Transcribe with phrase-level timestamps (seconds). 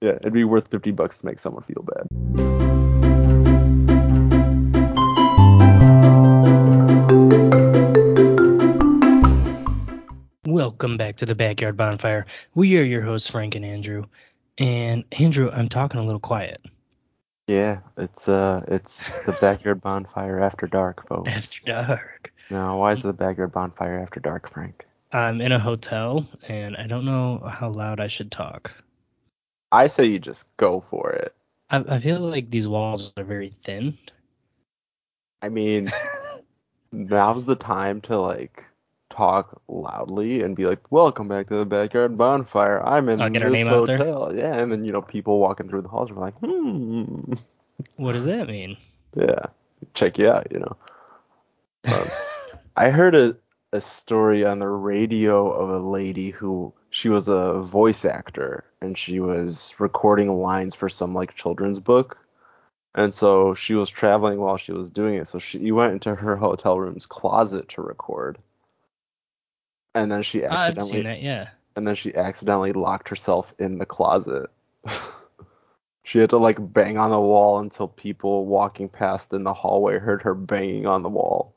[0.00, 2.06] Yeah, it'd be worth fifty bucks to make someone feel bad.
[10.46, 12.26] Welcome back to the Backyard Bonfire.
[12.54, 14.04] We are your hosts, Frank and Andrew.
[14.56, 16.64] And Andrew, I'm talking a little quiet.
[17.48, 21.28] Yeah, it's uh, it's the backyard bonfire after dark, folks.
[21.34, 22.32] After dark.
[22.50, 24.86] Now, why is the backyard bonfire after dark, Frank?
[25.12, 28.72] I'm in a hotel and I don't know how loud I should talk.
[29.72, 31.34] I say you just go for it.
[31.70, 33.98] I, I feel like these walls are very thin.
[35.42, 35.90] I mean,
[36.92, 38.64] now's the time to like
[39.10, 42.82] talk loudly and be like, "Welcome back to the backyard bonfire.
[42.84, 43.98] I'm in I'll get this name out there.
[43.98, 47.34] hotel." Yeah, and then you know people walking through the halls are like, "Hmm."
[47.96, 48.76] What does that mean?
[49.14, 49.46] Yeah,
[49.94, 50.76] check you out, you know.
[51.84, 52.10] Um,
[52.76, 53.36] I heard a,
[53.72, 58.98] a story on the radio of a lady who she was a voice actor and
[58.98, 62.18] she was recording lines for some like children's book.
[62.92, 65.28] And so she was traveling while she was doing it.
[65.28, 68.38] So she went into her hotel room's closet to record.
[69.94, 71.50] And then she accidentally that, yeah.
[71.76, 74.50] and then she accidentally locked herself in the closet.
[76.02, 80.00] she had to like bang on the wall until people walking past in the hallway
[80.00, 81.54] heard her banging on the wall.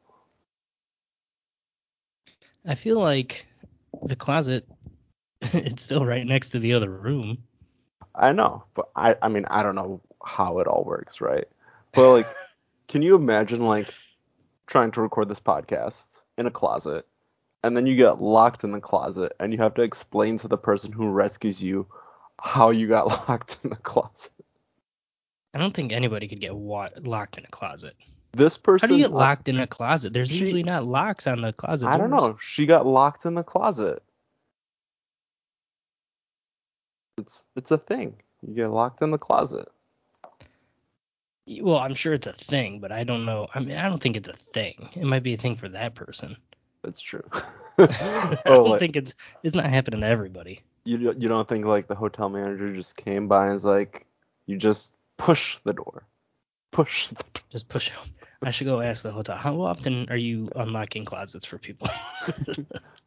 [2.63, 3.47] I feel like
[4.03, 4.67] the closet
[5.65, 7.37] it's still right next to the other room.
[8.15, 11.45] I know, but I I mean I don't know how it all works, right?
[11.93, 12.27] But like
[12.87, 13.87] can you imagine like
[14.67, 17.05] trying to record this podcast in a closet
[17.63, 20.57] and then you get locked in the closet and you have to explain to the
[20.57, 21.87] person who rescues you
[22.39, 24.31] how you got locked in the closet.
[25.53, 27.95] I don't think anybody could get wa- locked in a closet.
[28.33, 30.13] This person How do you get uh, locked in a closet?
[30.13, 32.37] There's she- usually not locks on the closet I don't know.
[32.41, 34.01] She got locked in the closet.
[37.17, 38.15] It's it's a thing.
[38.41, 39.67] You get locked in the closet.
[41.59, 43.47] Well, I'm sure it's a thing, but I don't know.
[43.53, 44.89] I mean, I don't think it's a thing.
[44.93, 46.37] It might be a thing for that person.
[46.83, 47.23] That's true.
[47.77, 50.61] I oh, don't like, think it's it's not happening to everybody.
[50.85, 54.05] you don't- you don't think like the hotel manager just came by and is like,
[54.45, 56.03] you just push the door,
[56.71, 57.43] push the door.
[57.49, 57.93] Just push it.
[58.43, 59.35] I should go ask the hotel.
[59.37, 61.87] How often are you unlocking closets for people?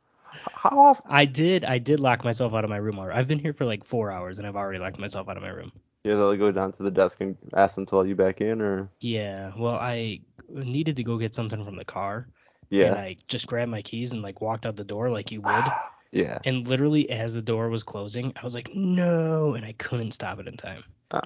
[0.64, 1.04] How often?
[1.10, 1.62] I did.
[1.66, 2.98] I did lock myself out of my room.
[2.98, 3.18] already.
[3.18, 5.50] I've been here for like four hours, and I've already locked myself out of my
[5.50, 5.70] room.
[6.04, 8.62] Yeah, they'll go down to the desk and ask them to let you back in,
[8.62, 9.52] or Yeah.
[9.58, 12.28] Well, I needed to go get something from the car,
[12.70, 15.42] and yeah, I just grabbed my keys and like walked out the door like you
[15.42, 15.64] would.
[16.12, 16.38] yeah.
[16.46, 20.40] And literally, as the door was closing, I was like, no, and I couldn't stop
[20.40, 20.82] it in time.
[21.10, 21.20] Uh,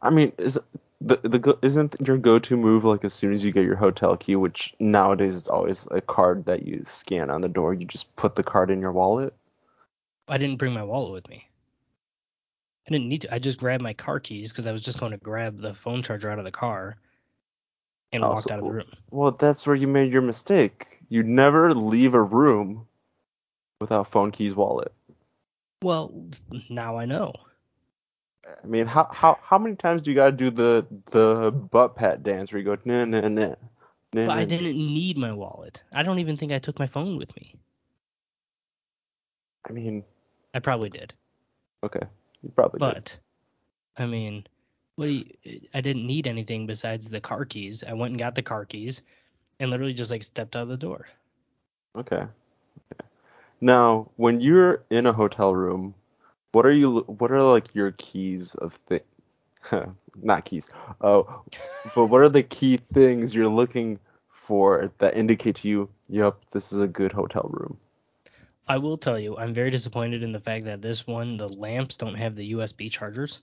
[0.00, 0.58] I mean, is
[1.04, 4.36] the the isn't your go-to move like as soon as you get your hotel key,
[4.36, 8.36] which nowadays is always a card that you scan on the door, you just put
[8.36, 9.34] the card in your wallet?
[10.28, 11.48] I didn't bring my wallet with me.
[12.86, 13.34] I didn't need to.
[13.34, 16.02] I just grabbed my car keys because I was just going to grab the phone
[16.02, 16.96] charger out of the car
[18.12, 18.92] and Oh, walked out of the room.
[19.10, 20.98] Well, that's where you made your mistake.
[21.08, 22.86] You never leave a room
[23.80, 24.92] without phone keys, wallet.
[25.82, 26.12] Well,
[26.70, 27.34] now I know.
[28.46, 32.22] I mean, how how how many times do you gotta do the the butt pat
[32.22, 33.54] dance where you go nah nah nah?
[34.12, 35.82] nah, But I didn't need my wallet.
[35.92, 37.54] I don't even think I took my phone with me.
[39.68, 40.04] I mean,
[40.54, 41.14] I probably did.
[41.84, 42.06] okay,
[42.42, 42.94] you probably did.
[42.94, 43.18] But
[43.96, 44.44] I mean,
[44.96, 47.84] what do you, I didn't need anything besides the car keys.
[47.84, 49.02] I went and got the car keys
[49.60, 51.08] and literally just like stepped out of the door.
[51.96, 52.16] Okay.
[52.16, 53.06] okay.
[53.60, 55.94] Now, when you're in a hotel room,
[56.52, 57.00] what are you?
[57.00, 59.00] What are like your keys of thing?
[60.22, 60.68] Not keys.
[61.00, 61.42] Oh,
[61.94, 63.98] but what are the key things you're looking
[64.28, 67.78] for that indicate to you, yep, this is a good hotel room?
[68.68, 71.96] I will tell you, I'm very disappointed in the fact that this one, the lamps
[71.96, 73.40] don't have the USB chargers,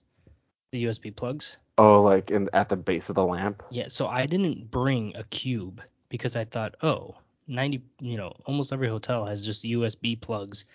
[0.71, 1.57] the USB plugs.
[1.77, 3.63] Oh, like in at the base of the lamp.
[3.71, 7.15] Yeah, so I didn't bring a cube because I thought, oh,
[7.47, 10.65] 90, you know, almost every hotel has just USB plugs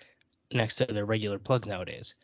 [0.51, 2.15] next to their regular plugs nowadays.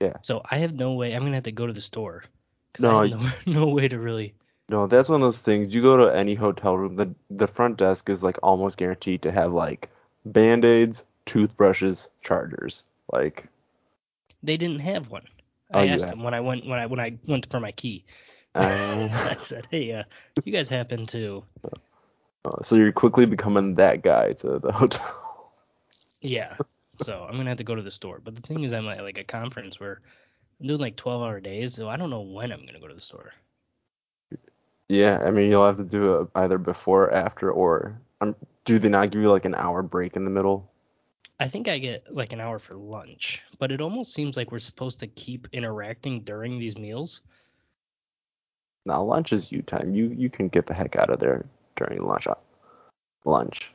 [0.00, 0.16] Yeah.
[0.22, 1.12] So I have no way.
[1.14, 2.24] I'm gonna have to go to the store
[2.80, 3.30] No, I have no,
[3.60, 4.34] no way to really.
[4.68, 5.74] No, that's one of those things.
[5.74, 9.32] You go to any hotel room, the the front desk is like almost guaranteed to
[9.32, 9.90] have like
[10.24, 12.84] band-aids, toothbrushes, chargers.
[13.12, 13.46] Like,
[14.42, 15.26] They didn't have one.
[15.74, 17.72] Oh, I asked have- them when I went when I when I went for my
[17.72, 18.04] key.
[18.54, 20.04] uh, I said, hey, uh,
[20.44, 21.44] you guys happen to?
[22.62, 25.52] so you're quickly becoming that guy to the hotel.
[26.20, 26.56] Yeah.
[27.02, 28.20] So I'm gonna have to go to the store.
[28.22, 30.00] But the thing is, I'm at like a conference where
[30.60, 32.94] I'm doing like 12 hour days, so I don't know when I'm gonna go to
[32.94, 33.32] the store.
[34.88, 38.78] Yeah, I mean you'll have to do it either before, or after, or um, do
[38.78, 40.70] they not give you like an hour break in the middle?
[41.40, 44.58] I think I get like an hour for lunch, but it almost seems like we're
[44.60, 47.22] supposed to keep interacting during these meals.
[48.86, 49.94] Now lunch is you time.
[49.94, 51.44] You you can get the heck out of there
[51.76, 52.28] during lunch.
[53.24, 53.72] Lunch.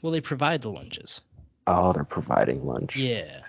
[0.00, 1.20] Well, they provide the lunches.
[1.66, 2.96] Oh, they're providing lunch.
[2.96, 3.42] Yeah,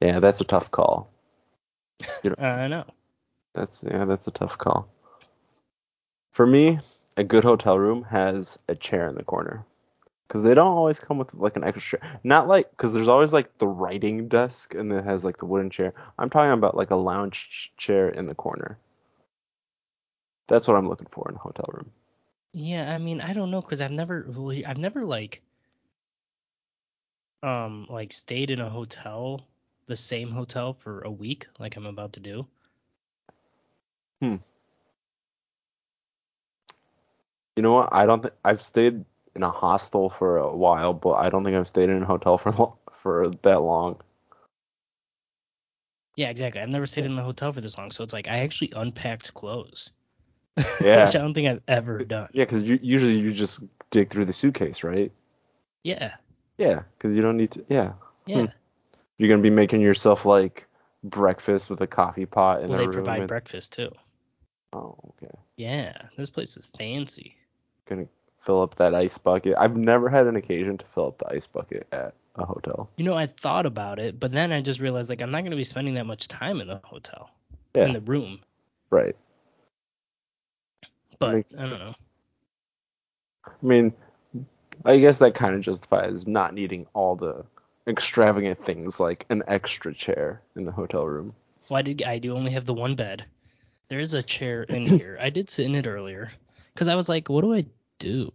[0.00, 1.10] Yeah, that's a tough call.
[2.38, 2.84] I know.
[3.54, 4.88] That's yeah, that's a tough call.
[6.32, 6.78] For me,
[7.16, 9.64] a good hotel room has a chair in the corner.
[10.28, 12.20] Cause they don't always come with like an extra chair.
[12.22, 15.70] Not like, cause there's always like the writing desk and it has like the wooden
[15.70, 15.92] chair.
[16.18, 18.78] I'm talking about like a lounge ch- chair in the corner.
[20.46, 21.90] That's what I'm looking for in a hotel room.
[22.52, 25.42] Yeah, I mean, I don't know because I've never, really- I've never like,
[27.42, 29.46] um, like stayed in a hotel,
[29.86, 32.46] the same hotel for a week, like I'm about to do.
[34.20, 34.36] Hmm.
[37.56, 37.88] You know what?
[37.92, 39.04] I don't think I've stayed
[39.34, 42.38] in a hostel for a while, but I don't think I've stayed in a hotel
[42.38, 44.00] for lo- for that long.
[46.16, 46.60] Yeah, exactly.
[46.60, 49.32] I've never stayed in a hotel for this long, so it's like I actually unpacked
[49.32, 49.90] clothes,
[50.80, 51.06] Yeah.
[51.06, 52.28] which I don't think I've ever done.
[52.32, 55.10] Yeah, because usually you just dig through the suitcase, right?
[55.82, 56.14] Yeah,
[56.60, 57.64] Yeah, because you don't need to.
[57.70, 57.92] Yeah,
[58.26, 58.30] hmm.
[58.30, 58.46] yeah.
[59.16, 60.66] you're gonna be making yourself like
[61.02, 62.92] breakfast with a coffee pot in Well, a they room.
[62.94, 63.90] provide and- breakfast too.
[64.74, 65.34] oh, okay.
[65.56, 67.34] Yeah, this place is fancy.
[67.86, 68.06] Gonna
[68.40, 69.54] fill up that ice bucket.
[69.58, 72.90] I've never had an occasion to fill up the ice bucket at a hotel.
[72.96, 75.56] You know, I thought about it, but then I just realized like I'm not gonna
[75.56, 77.30] be spending that much time in the hotel,
[77.74, 78.38] Yeah, in the room.
[78.90, 79.16] right.
[81.18, 81.94] But makes I don't know.
[83.46, 83.92] I mean,
[84.84, 87.44] I guess that kind of justifies not needing all the
[87.86, 91.34] extravagant things like an extra chair in the hotel room.
[91.68, 93.24] Why did I do only have the one bed?
[93.88, 95.18] There is a chair in here.
[95.20, 96.30] I did sit in it earlier
[96.72, 97.66] because I was like, what do I
[97.98, 98.32] do?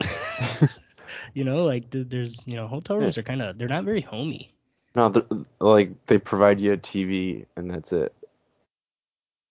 [1.34, 4.52] you know, like there's you know hotel rooms are kind of they're not very homey.
[4.96, 5.12] No,
[5.60, 8.14] like they provide you a TV and that's it.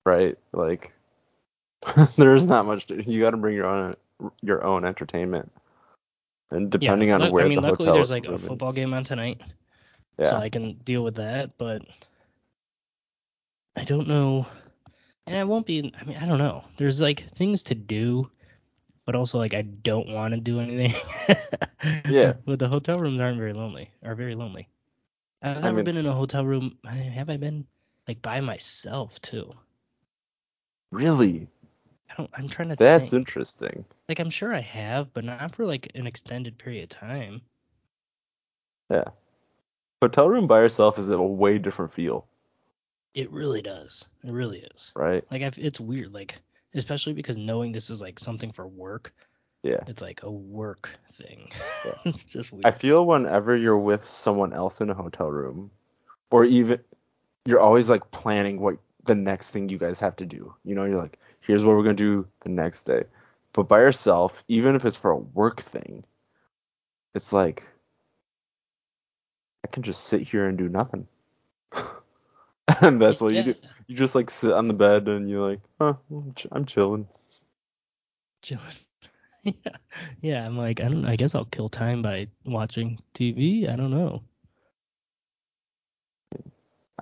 [0.05, 0.37] Right?
[0.51, 0.93] Like
[2.17, 3.95] there's not much to, you got to bring your own
[4.41, 5.51] your own entertainment.
[6.53, 8.75] And depending yeah, on where I mean, the luckily hotel there's like a football is.
[8.75, 9.41] game on tonight,
[10.19, 10.29] Yeah.
[10.29, 11.57] so I can deal with that.
[11.57, 11.81] But
[13.75, 14.45] I don't know,
[15.25, 15.91] and I won't be.
[15.99, 16.63] I mean, I don't know.
[16.77, 18.29] There's like things to do,
[19.05, 20.93] but also like I don't want to do anything.
[22.07, 22.33] Yeah.
[22.45, 23.91] But the hotel rooms aren't very lonely.
[24.05, 24.69] Are very lonely.
[25.41, 26.77] I've I never mean- been in a hotel room.
[26.87, 27.65] Have I been
[28.07, 29.51] like by myself too?
[30.91, 31.47] really?
[32.09, 32.29] I don't.
[32.33, 33.21] I'm trying to think That's think.
[33.21, 33.85] interesting.
[34.07, 37.41] Like I'm sure I have, but not for like an extended period of time.
[38.89, 39.05] Yeah.
[40.01, 42.27] Hotel room by yourself is a way different feel,
[43.13, 44.07] It really does.
[44.23, 44.91] It really is.
[44.95, 45.23] right?
[45.31, 46.13] Like I've, it's weird.
[46.13, 46.35] Like
[46.75, 49.13] especially because knowing this is like something for work.
[49.63, 49.79] Yeah.
[49.87, 51.49] It's like a work thing.
[51.85, 51.93] Yeah.
[52.05, 52.65] it's just weird.
[52.65, 55.71] I feel whenever you're with someone else in a hotel room,
[56.31, 56.79] or even
[57.45, 60.53] you're always like planning what the next thing you guys have to do.
[60.63, 63.03] You know, you're like, here's what we're gonna do the next day.
[63.53, 66.03] But by yourself, even if it's for a work thing,
[67.15, 67.63] it's like
[69.63, 71.07] I can just sit here and do nothing.
[72.81, 73.39] and that's what Yeah.
[73.45, 73.55] you do.
[73.87, 77.07] You just like sit on the bed and you're like, huh, I'm, ch- I'm chilling.
[78.41, 78.75] chilling.
[79.43, 79.77] yeah,
[80.21, 80.45] yeah.
[80.45, 81.05] I'm like, I don't.
[81.05, 83.69] I guess I'll kill time by watching TV.
[83.69, 84.23] I don't know.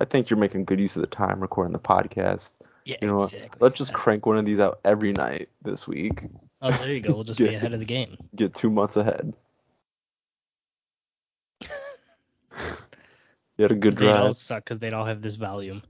[0.02, 2.54] I think you're making good use of the time recording the podcast.
[2.84, 3.58] Yeah, You know exactly.
[3.60, 6.24] Let's just crank one of these out every night this week.
[6.60, 7.14] Oh, there you go.
[7.14, 8.16] We'll just be ahead of the game.
[8.34, 9.32] Get two months ahead.
[11.62, 11.68] you
[13.60, 15.82] had a good They'd all suck because they'd all have this volume.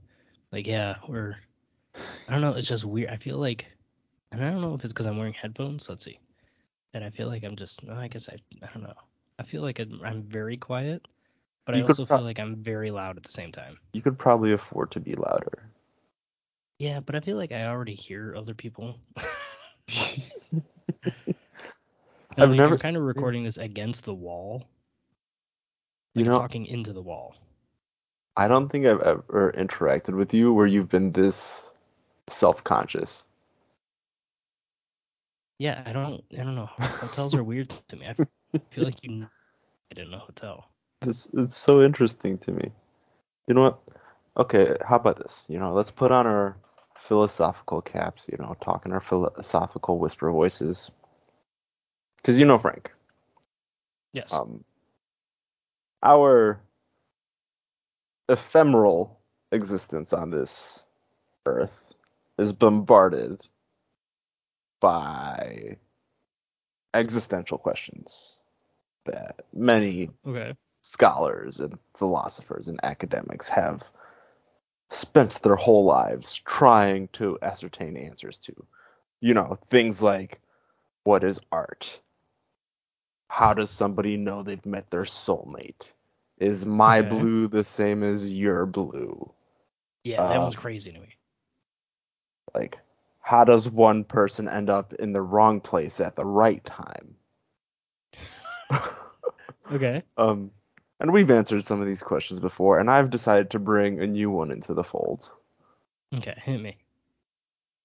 [0.51, 1.35] Like, yeah, we're.
[2.27, 2.53] I don't know.
[2.53, 3.09] It's just weird.
[3.09, 3.65] I feel like,
[4.31, 5.89] and I don't know if it's because I'm wearing headphones.
[5.89, 6.19] Let's see.
[6.93, 7.83] And I feel like I'm just.
[7.83, 8.35] No, I guess I.
[8.63, 8.93] I don't know.
[9.39, 11.07] I feel like I'm, I'm very quiet,
[11.65, 13.77] but You I also pro- feel like I'm very loud at the same time.
[13.93, 15.63] You could probably afford to be louder.
[16.79, 18.95] Yeah, but I feel like I already hear other people.
[22.37, 24.63] I've like, never- kind of recording this against the wall.
[26.15, 27.35] You Like, I'm know, talking into the wall.
[28.35, 31.69] I don't think I've ever interacted with you where you've been this
[32.27, 33.27] self-conscious.
[35.59, 36.23] Yeah, I don't.
[36.33, 36.69] I don't know.
[36.79, 38.07] Hotels are weird to me.
[38.07, 38.15] I
[38.71, 39.27] feel like you
[39.89, 40.72] get in a hotel.
[41.03, 42.71] It's it's so interesting to me.
[43.47, 43.79] You know what?
[44.37, 45.45] Okay, how about this?
[45.49, 46.57] You know, let's put on our
[46.95, 50.91] philosophical caps, you know, talk in our philosophical whisper voices.
[52.17, 52.91] Because you know, Frank,
[54.13, 54.31] Yes.
[54.33, 54.63] um,
[56.01, 56.61] our
[58.29, 59.19] ephemeral
[59.51, 60.85] existence on this
[61.45, 61.93] earth
[62.37, 63.41] is bombarded
[64.79, 65.77] by
[66.93, 68.35] existential questions.
[69.05, 70.55] that many Okay.
[70.83, 73.83] Scholars and philosophers and academics have
[74.89, 78.53] spent their whole lives trying to ascertain answers to.
[79.21, 80.41] You know, things like
[81.03, 82.01] what is art?
[83.29, 85.93] How does somebody know they've met their soulmate?
[86.37, 87.03] Is my Okay.
[87.03, 89.33] blue the same as your blue?
[90.03, 91.17] Yeah, that Um, one's crazy to me.
[92.55, 92.79] Like,
[93.21, 97.17] how does one person end up in the wrong place at the right time?
[99.71, 100.03] Okay.
[100.17, 100.51] um,
[101.03, 104.31] and we've answered some of these questions before, and I've decided to bring a new
[104.31, 105.29] one into the fold.
[106.15, 106.77] Okay, hit me.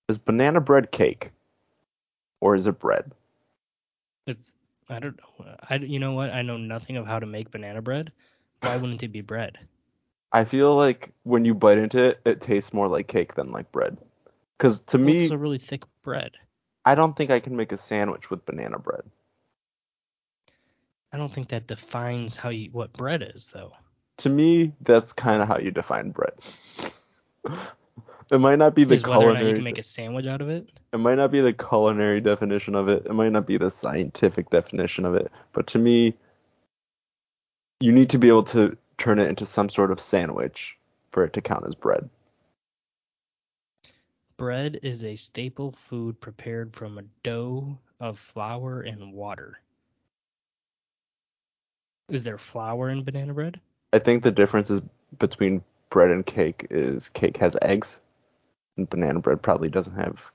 [0.08, 1.32] Is banana bread cake?
[2.40, 3.10] Or is it bread?
[4.28, 4.54] It's
[4.88, 5.56] I don't know.
[5.68, 6.30] I you know what?
[6.30, 8.12] I know nothing of how to make banana bread.
[8.60, 9.58] Why wouldn't it be bread?
[10.32, 13.72] I feel like when you bite into it, it tastes more like cake than like
[13.72, 13.98] bread.
[14.56, 16.37] Because to Well, me, it's a really thick bread.
[16.84, 19.02] I don't think I can make a sandwich with banana bread.
[21.12, 23.72] I don't think that defines how you what bread is though.
[24.18, 26.32] To me, that's kind of how you define bread.
[28.30, 29.54] it might not be the Is whether or not you culinary.
[29.54, 30.68] can make a sandwich out of it.
[30.92, 33.06] It might not be the culinary definition of it.
[33.06, 35.30] It might not be the scientific definition of it.
[35.52, 36.14] But to me,
[37.80, 40.76] you need to be able to turn it into some sort of sandwich
[41.10, 42.10] for it to count as bread.
[44.36, 49.60] Bread is a staple food prepared from a dough of flour and water.
[52.08, 53.60] Is there flour in banana bread?
[53.92, 54.80] I think the difference is
[55.18, 58.00] between bread and cake is cake has eggs,
[58.76, 60.30] and banana bread probably doesn't have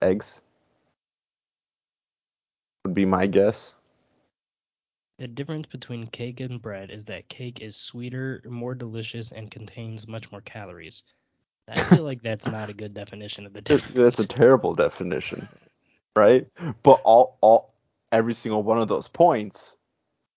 [0.00, 0.42] eggs.
[2.84, 3.74] Would be my guess.
[5.18, 10.08] The difference between cake and bread is that cake is sweeter, more delicious, and contains
[10.08, 11.04] much more calories.
[11.68, 13.94] I feel like that's not a good definition of the difference.
[13.94, 15.48] That's a terrible definition,
[16.16, 16.46] right?
[16.82, 17.74] But all, all,
[18.10, 19.76] every single one of those points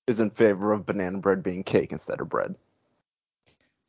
[0.08, 2.56] is in favor of banana bread being cake instead of bread.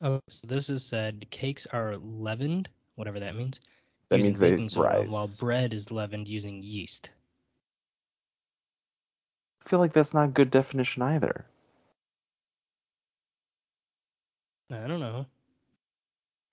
[0.02, 3.60] Oh, so this is said cakes are leavened, whatever that means.
[4.10, 5.08] That means they baking soda, rise.
[5.08, 7.10] while bread is leavened using yeast.
[9.64, 11.44] I feel like that's not a good definition either.
[14.70, 15.26] I don't know.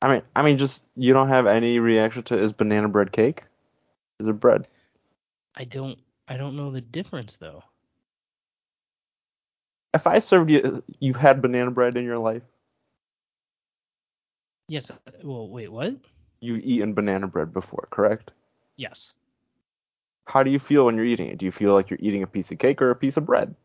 [0.01, 3.43] I mean, I mean, just you don't have any reaction to is banana bread cake?
[4.19, 4.67] Is it bread?
[5.55, 5.99] I don't.
[6.27, 7.63] I don't know the difference though.
[9.95, 12.43] If I served you, you've had banana bread in your life.
[14.67, 14.91] Yes.
[14.91, 15.71] uh, Well, wait.
[15.71, 15.95] What?
[16.41, 18.31] You've eaten banana bread before, correct?
[18.75, 19.13] Yes.
[20.25, 21.37] How do you feel when you're eating it?
[21.37, 23.55] Do you feel like you're eating a piece of cake or a piece of bread?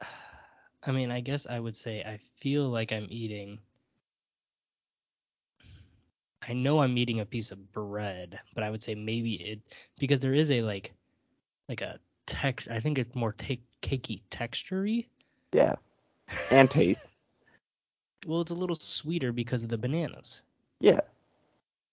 [0.82, 3.58] I mean, I guess I would say I feel like I'm eating.
[6.46, 9.60] I know I'm eating a piece of bread, but I would say maybe it
[9.98, 10.92] because there is a like,
[11.68, 11.98] like a
[12.28, 12.68] text.
[12.70, 15.06] I think it's more take cakey textury.
[15.52, 15.76] Yeah.
[16.50, 17.10] And taste.
[18.26, 20.42] Well, it's a little sweeter because of the bananas,
[20.80, 21.00] Yeah.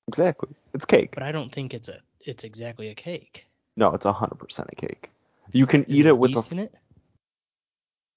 [0.08, 0.50] Exactly.
[0.74, 1.16] It's cake.
[1.16, 2.00] but I don't think it's a.
[2.22, 3.48] It's exactly a cake.
[3.78, 5.12] No, it's 100% a cake.
[5.54, 6.76] You can Is eat it with a in it?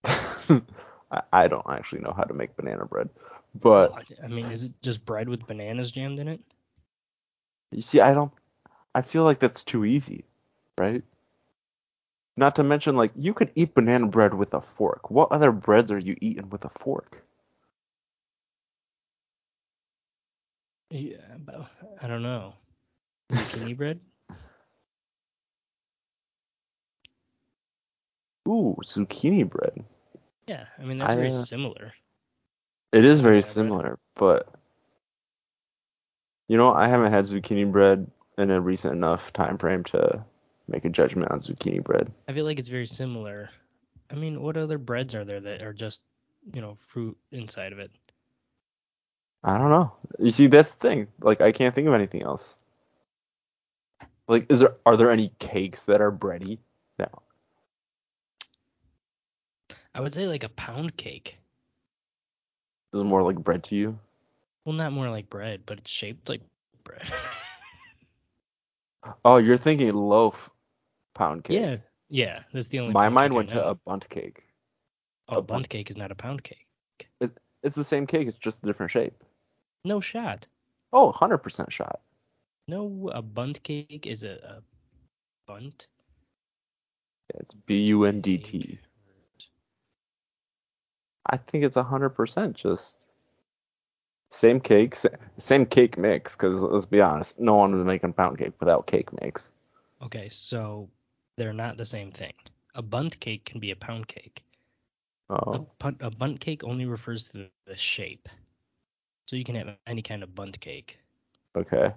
[1.10, 3.08] I, I don't actually know how to make banana bread,
[3.54, 6.40] but Well, I I mean, is it just bread with bananas jammed in it?
[7.72, 8.32] you see, I don't.
[8.94, 10.24] I feel like that's too easy,
[10.78, 11.02] right?
[12.38, 15.10] Not to mention, like you could eat banana bread with a fork.
[15.10, 17.24] What other breads are you eating with a fork?
[20.90, 21.68] Yeah, but
[22.02, 22.54] I don't know.
[23.32, 24.00] Zucchini bread?
[28.48, 29.84] Ooh, zucchini bread.
[30.46, 31.94] Yeah, I mean that's I, very uh, similar.
[32.92, 33.74] It is very Banana bread.
[33.74, 34.48] similar, but
[36.48, 40.24] you know, I haven't had zucchini bread in a recent enough time frame to
[40.68, 42.12] make a judgment on zucchini bread.
[42.28, 43.50] I feel like it's very similar.
[44.10, 46.02] I mean, what other breads are there that are just,
[46.54, 47.90] you know, fruit inside of it?
[49.44, 49.92] I don't know.
[50.18, 51.08] You see, that's the thing.
[51.20, 52.58] Like, I can't think of anything else.
[54.26, 56.58] Like, is there are there any cakes that are bready?
[56.98, 57.08] No.
[59.94, 61.38] I would say like a pound cake.
[62.92, 63.98] Is it more like bread to you?
[64.64, 66.42] Well, not more like bread, but it's shaped like
[66.84, 67.06] bread.
[69.24, 70.50] Oh, you're thinking loaf
[71.18, 71.60] pound cake.
[71.60, 71.76] yeah,
[72.08, 72.42] yeah.
[72.52, 72.92] That's the only.
[72.92, 74.44] My mind went to a bunt cake.
[75.28, 76.66] Oh, a bunt bunt- cake is not a pound cake.
[77.62, 79.14] It's the same cake, it's just a different shape.
[79.84, 80.46] No shot.
[80.92, 82.00] Oh, 100% shot.
[82.68, 84.62] No, a bunt cake is a, a
[85.46, 85.88] bunt.
[87.34, 88.78] Yeah, it's B U N D T.
[91.26, 93.06] I think it's 100% just
[94.30, 94.94] same cake,
[95.36, 96.36] same cake mix.
[96.36, 99.52] Because let's be honest, no one is making pound cake without cake mix.
[100.00, 100.88] Okay, so
[101.38, 102.34] they're not the same thing.
[102.74, 104.44] a bunt cake can be a pound cake.
[105.30, 105.36] Oh.
[105.36, 108.28] A, Oh, punt, a bunt cake only refers to the, shape.
[109.26, 110.98] So you can have any kind of bunt cake.
[111.56, 111.94] okay.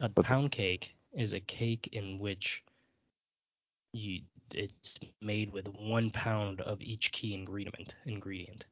[0.00, 2.64] A What's a- pound cake is a cake in which
[3.92, 4.20] you
[4.54, 8.66] it's made with one pound of each key ingredient ingredient.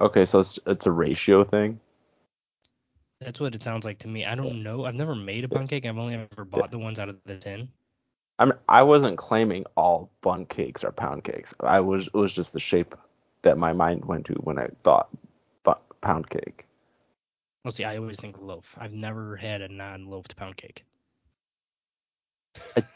[0.00, 1.80] Okay, so it's it's a ratio thing.
[3.20, 4.24] That's what it sounds like to me.
[4.24, 4.84] I don't know.
[4.84, 5.86] I've never made a pound cake.
[5.86, 7.68] I've only ever bought the ones out of the tin.
[8.38, 11.54] I mean, I wasn't claiming all bun cakes are pound cakes.
[11.60, 12.94] I was it was just the shape
[13.42, 15.08] that my mind went to when I thought
[15.64, 16.66] bu- pound cake.
[17.64, 18.76] Well, see, I always think loaf.
[18.78, 20.84] I've never had a non-loafed pound cake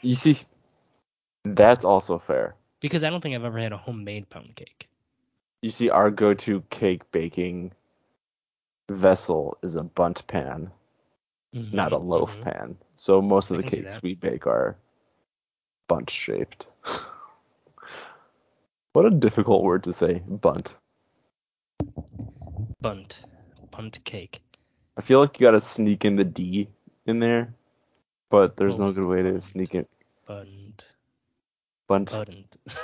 [0.02, 0.36] You see,
[1.44, 2.54] that's also fair.
[2.80, 4.88] because I don't think I've ever had a homemade pound cake.
[5.62, 7.72] You see, our go-to cake baking
[8.90, 10.70] vessel is a bunt pan,
[11.52, 12.42] not a loaf mhm.
[12.42, 12.76] pan.
[12.96, 14.76] So most of I the cakes we bake are
[15.88, 16.66] bunt shaped.
[18.92, 20.76] what a difficult word to say, bunt.
[22.80, 23.20] Bunt,
[23.70, 24.40] bunt cake.
[24.96, 26.68] I feel like you gotta sneak in the D
[27.06, 27.54] in there,
[28.30, 29.88] but there's Oh, no good way to sneak it.
[30.26, 30.86] Bunt,
[31.88, 32.56] Bunt, bunt.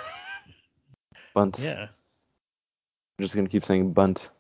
[1.34, 1.58] bunt.
[1.58, 1.88] yeah.
[3.18, 4.30] I'm just gonna keep saying bunt.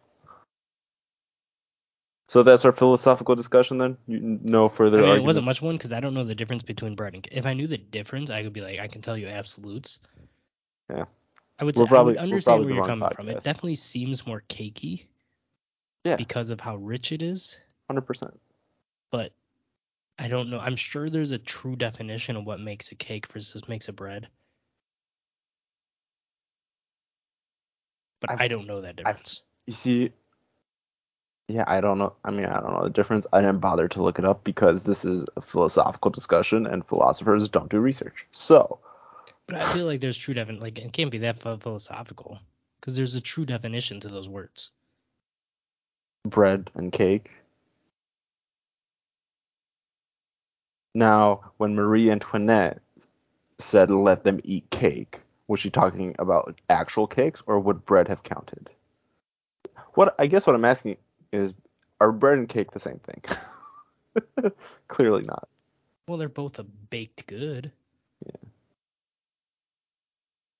[2.28, 3.96] So that's our philosophical discussion then.
[4.06, 6.62] You, no further I mean, it wasn't much one because I don't know the difference
[6.62, 7.26] between bread and.
[7.32, 9.98] If I knew the difference, I could be like, I can tell you absolutes.
[10.90, 11.06] Yeah.
[11.58, 13.28] I would say probably- I would understand where you're coming from.
[13.30, 15.06] It definitely seems more cakey
[16.04, 18.38] Yeah, because of how rich it is, hundred percent.
[19.10, 19.32] but
[20.18, 20.58] I don't know.
[20.58, 24.28] I'm sure there's a true definition of what makes a cake versus makes a bread.
[28.20, 29.42] But I've- I don't know that difference.
[29.66, 30.12] You see,
[31.48, 32.14] yeah, I don't know.
[32.24, 33.26] I mean, I don't know the difference.
[33.32, 37.48] I didn't bother to look it up because this is a philosophical discussion, and philosophers
[37.48, 38.26] don't do research.
[38.32, 38.80] So,
[39.46, 40.62] But I feel like there's true definition.
[40.62, 42.38] Like it can't be that philosophical
[42.80, 44.70] because there's a true definition to those words.
[46.24, 47.30] bread and cake.
[50.94, 52.80] Now, when Marie Antoinette
[53.58, 58.22] said let them eat cake, was she talking about actual cakes or would bread have
[58.22, 58.70] counted?
[59.94, 60.96] What I guess what I'm asking
[61.32, 61.54] is
[62.00, 63.22] are bread and cake the same thing?
[64.88, 65.48] Clearly not.
[66.06, 67.72] Well, they're both a baked good.
[68.24, 68.48] Yeah.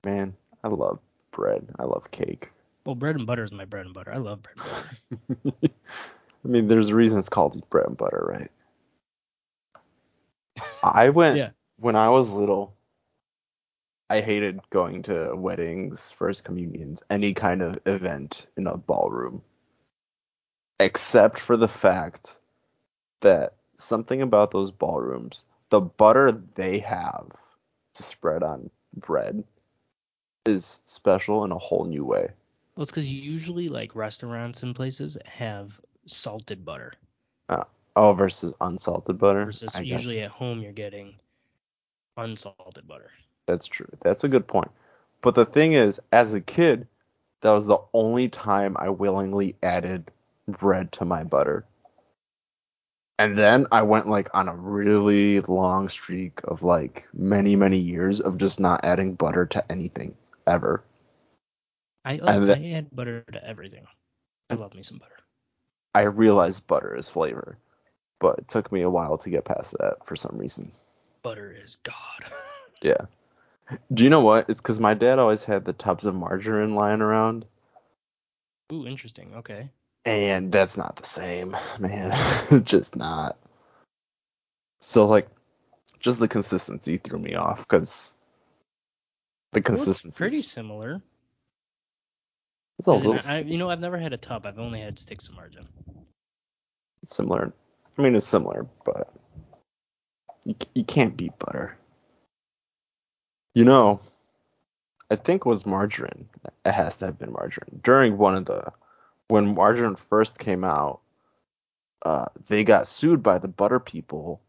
[0.04, 1.00] Man, I love
[1.30, 1.68] bread.
[1.78, 2.50] I love cake.
[2.84, 4.12] Well, bread and butter is my bread and butter.
[4.12, 4.90] I love bread and butter.
[6.44, 8.50] I mean, there's a reason it's called bread and butter, right?
[10.82, 11.50] I went Yeah.
[11.78, 12.74] when I was little.
[14.10, 19.42] I hated going to weddings, first communions, any kind of event in a ballroom,
[20.80, 22.38] except for the fact
[23.20, 27.30] that something about those ballrooms, the butter they have
[27.94, 29.44] to spread on bread,
[30.46, 32.30] is special in a whole new way.
[32.74, 36.92] Well, it's because usually like restaurants and places have salted butter
[37.48, 37.64] uh,
[37.96, 39.44] Oh, versus unsalted butter.
[39.46, 41.14] versus I usually at home you're getting
[42.16, 42.98] unsalted butter.
[43.46, 43.88] That's true.
[44.02, 44.70] That's a good point.
[45.22, 46.86] But the thing is, as a kid,
[47.40, 50.10] that was the only time I willingly added
[50.48, 51.64] bread to my butter.
[53.18, 58.20] And then I went like on a really long streak of like many, many years
[58.20, 60.84] of just not adding butter to anything ever.
[62.04, 63.86] I oh, And the- I add butter to everything.
[64.50, 65.16] I love me some butter.
[65.94, 67.58] I realized butter is flavor,
[68.20, 70.72] but it took me a while to get past that for some reason.
[71.22, 71.94] Butter is God.
[72.80, 73.06] Yeah.
[73.92, 74.48] Do you know what?
[74.48, 77.44] It's because my dad always had the tubs of margarine lying around.
[78.72, 79.34] Ooh, interesting.
[79.34, 79.68] Okay.
[80.08, 82.16] And that's not the same, man.
[82.64, 83.36] Just not.
[84.80, 85.28] So like,
[86.00, 88.14] just the consistency threw me off because
[89.52, 91.02] the Well, it's consistency pretty similar.
[92.78, 94.46] it's a little I, you know, I've never had a tub.
[94.46, 95.68] I've only had sticks of margarine.
[97.04, 97.52] similar.
[97.98, 99.12] I mean, it's similar, but
[100.46, 101.76] you, you can't beat butter.
[103.54, 104.00] You know,
[105.10, 106.30] I think it was margarine.
[106.64, 107.80] It has to have been margarine.
[107.82, 108.72] During one of the
[109.28, 111.00] when margarine first came out,
[112.04, 114.40] uh, they got sued by the butter people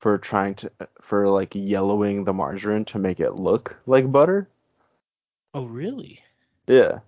[0.00, 4.48] for trying to for like yellowing the margarine to make it look like butter.
[5.52, 6.20] Oh, really?
[6.66, 7.00] Yeah.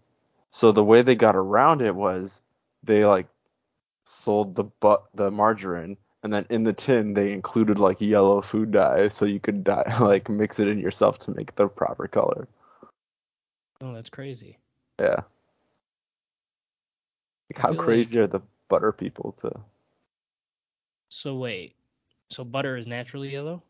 [0.50, 2.40] So the way they got around it was
[2.82, 3.26] they like
[4.04, 8.70] sold the but the margarine and then in the tin they included like yellow food
[8.70, 12.48] dye so you could dye like mix it in yourself to make the proper color.
[13.80, 14.58] Oh, that's crazy.
[14.98, 15.22] Yeah.
[17.50, 19.52] Like, how crazy are the butter people to
[21.08, 21.74] So wait,
[22.30, 23.62] so butter is naturally yellow?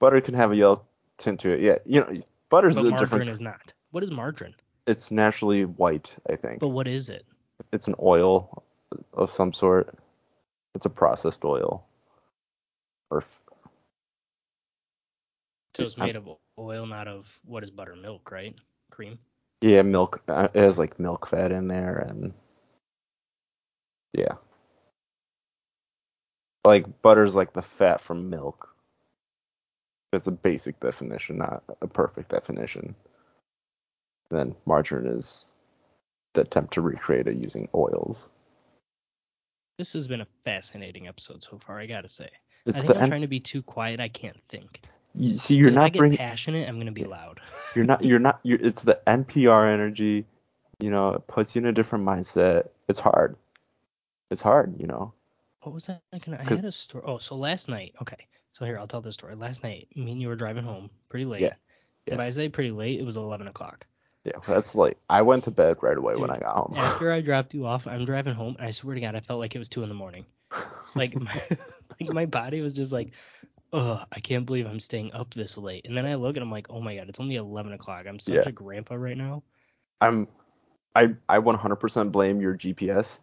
[0.00, 0.82] butter can have a yellow
[1.18, 1.60] tint to it.
[1.60, 3.30] Yeah, you know, butter's but a margarine different.
[3.30, 3.72] is not.
[3.90, 4.54] What is margarine?
[4.86, 6.58] It's naturally white, I think.
[6.60, 7.26] But what is it?
[7.72, 8.64] It's an oil
[9.12, 9.94] of some sort.
[10.74, 11.84] It's a processed oil.
[13.10, 13.40] Or f-
[15.76, 17.94] So it's I'm- made of oil, not of what is butter?
[17.94, 18.56] Milk, right?
[18.90, 19.18] Cream.
[19.60, 20.22] yeah, milk.
[20.28, 22.32] uh, It has like milk fat in there, and
[24.12, 24.34] yeah,
[26.64, 28.74] like butter's like the fat from milk.
[30.12, 32.94] That's a basic definition, not a perfect definition.
[34.30, 35.46] then margarine is
[36.34, 38.28] the attempt to recreate it using oils.
[39.78, 41.80] This has been a fascinating episode so far.
[41.80, 42.28] I gotta say.
[42.66, 44.00] It's I think I'm trying to be too quiet.
[44.00, 44.82] I can't think.
[45.14, 46.18] you, see, you're 'Cause if I not get bringing.
[46.18, 47.40] passionate, I'm gonna be loud.
[47.76, 48.04] You're not.
[48.04, 48.40] You're not.
[48.42, 50.26] You're, it's the NPR energy.
[50.80, 52.68] You know, it puts you in a different mindset.
[52.88, 53.36] It's hard.
[54.30, 54.80] It's hard.
[54.80, 55.12] You know.
[55.62, 56.02] What was that?
[56.12, 57.04] Like, I had a story.
[57.06, 57.94] Oh, so last night.
[58.00, 59.34] Okay, so here I'll tell the story.
[59.34, 61.42] Last night, me and you were driving home pretty late.
[61.42, 61.54] Yeah.
[62.06, 62.34] If I Yes.
[62.34, 63.86] say pretty late, it was 11 o'clock.
[64.24, 64.38] Yeah.
[64.46, 64.96] That's late.
[65.08, 66.74] I went to bed right away when I got home.
[66.76, 69.38] After I dropped you off, I'm driving home, and I swear to God, I felt
[69.40, 70.24] like it was two in the morning.
[70.94, 71.42] Like my,
[72.00, 73.10] like my body was just like,
[73.72, 75.84] ugh, I can't believe I'm staying up this late.
[75.86, 78.06] And then I look and I'm like, oh my God, it's only 11 o'clock.
[78.06, 78.48] I'm such Yeah.
[78.48, 79.42] a grandpa right now.
[80.00, 80.26] I'm.
[80.96, 83.20] I I 100% blame your GPS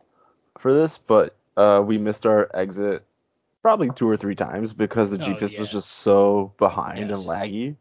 [0.60, 3.04] for this, but uh, we missed our exit
[3.62, 7.20] probably two or three times because the Oh, GPS was just so behind Yes.
[7.20, 7.76] and laggy.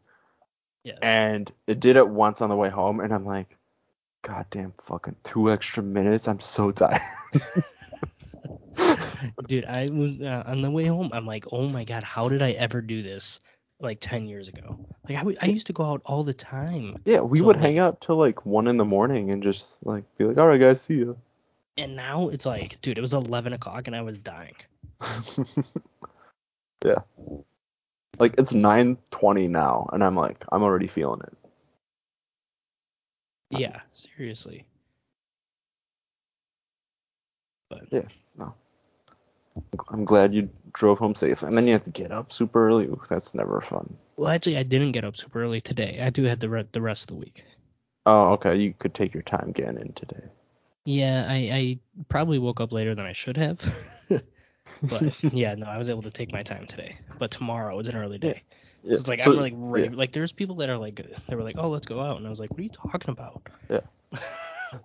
[0.83, 0.97] Yes.
[1.01, 3.57] And it did it once on the way home, and I'm like,
[4.21, 6.27] God damn, fucking two extra minutes.
[6.27, 7.01] I'm so tired.
[9.47, 11.09] Dude, I was uh, on the way home.
[11.13, 13.39] I'm like, oh my god, how did I ever do this?
[13.79, 14.79] Like ten years ago.
[15.07, 17.77] Like I, w- I used to go out all the time, yeah, we would hang
[17.79, 20.81] out till like one in the morning and just like be like, all right, guys,
[20.81, 21.13] see ya.
[21.77, 24.55] And now it's like, dude, it was eleven o'clock and I was dying.
[26.85, 26.99] yeah.
[28.19, 31.37] Like it's 9:20 now, and I'm like, I'm already feeling it.
[33.51, 34.65] Yeah, seriously.
[37.69, 38.53] But Yeah, no.
[39.89, 42.85] I'm glad you drove home safe, and then you had to get up super early.
[42.85, 43.97] Ooh, that's never fun.
[44.15, 45.99] well, actually, I didn't get up super early today.
[46.01, 47.43] I do have the re- the rest of the week.
[48.05, 48.55] Oh, okay.
[48.55, 50.23] You could take your time getting in today.
[50.87, 53.59] Yeah, I, I probably woke up later than I should have.
[54.09, 56.95] but yeah, no, I was able to take my time today.
[57.19, 58.41] But tomorrow is an early day.
[58.83, 59.89] Yeah, So it's like so- I'm like ready.
[59.89, 59.95] yeah.
[59.95, 62.29] Like there's people that are like they were like, oh, let's go out, and I
[62.29, 63.41] was like, what are you talking about?
[63.69, 63.81] Yeah.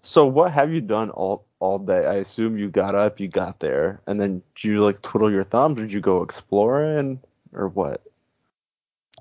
[0.03, 2.07] So what have you done all all day?
[2.07, 5.43] I assume you got up, you got there, and then did you like twiddle your
[5.43, 5.77] thumbs?
[5.77, 7.19] Or did you go exploring,
[7.53, 8.01] or what?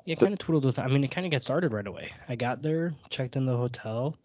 [0.05, 0.77] Yeah, kind of twiddled with.
[0.77, 2.11] I mean, it kind of got started right away.
[2.29, 4.15] I got there, checked in the hotel,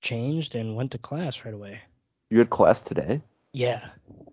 [0.00, 1.80] changed, and went to class right away.
[2.30, 3.22] You had class today?
[3.52, 3.88] Yeah,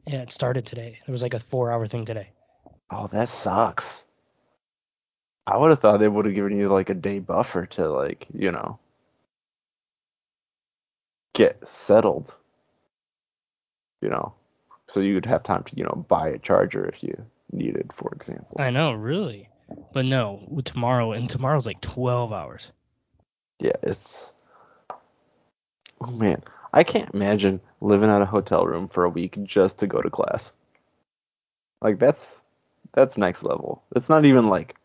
[0.08, 1.00] yeah, it started today.
[1.08, 2.30] It was like a four-hour thing today.
[2.90, 4.04] Oh, that sucks.
[5.46, 8.28] I would have thought they would have given you like a day buffer to like,
[8.34, 8.80] you know,
[11.34, 12.36] get settled.
[14.02, 14.34] You know,
[14.88, 18.58] so you'd have time to, you know, buy a charger if you needed, for example.
[18.60, 19.48] I know, really,
[19.94, 22.72] but no, tomorrow and tomorrow's like 12 hours.
[23.60, 24.33] Yeah, it's.
[26.04, 29.88] Oh man, I can't imagine living at a hotel room for a week just to
[29.88, 30.54] go to class.
[31.82, 32.42] Like that's
[32.94, 33.84] that's next level.
[33.96, 34.76] It's not even like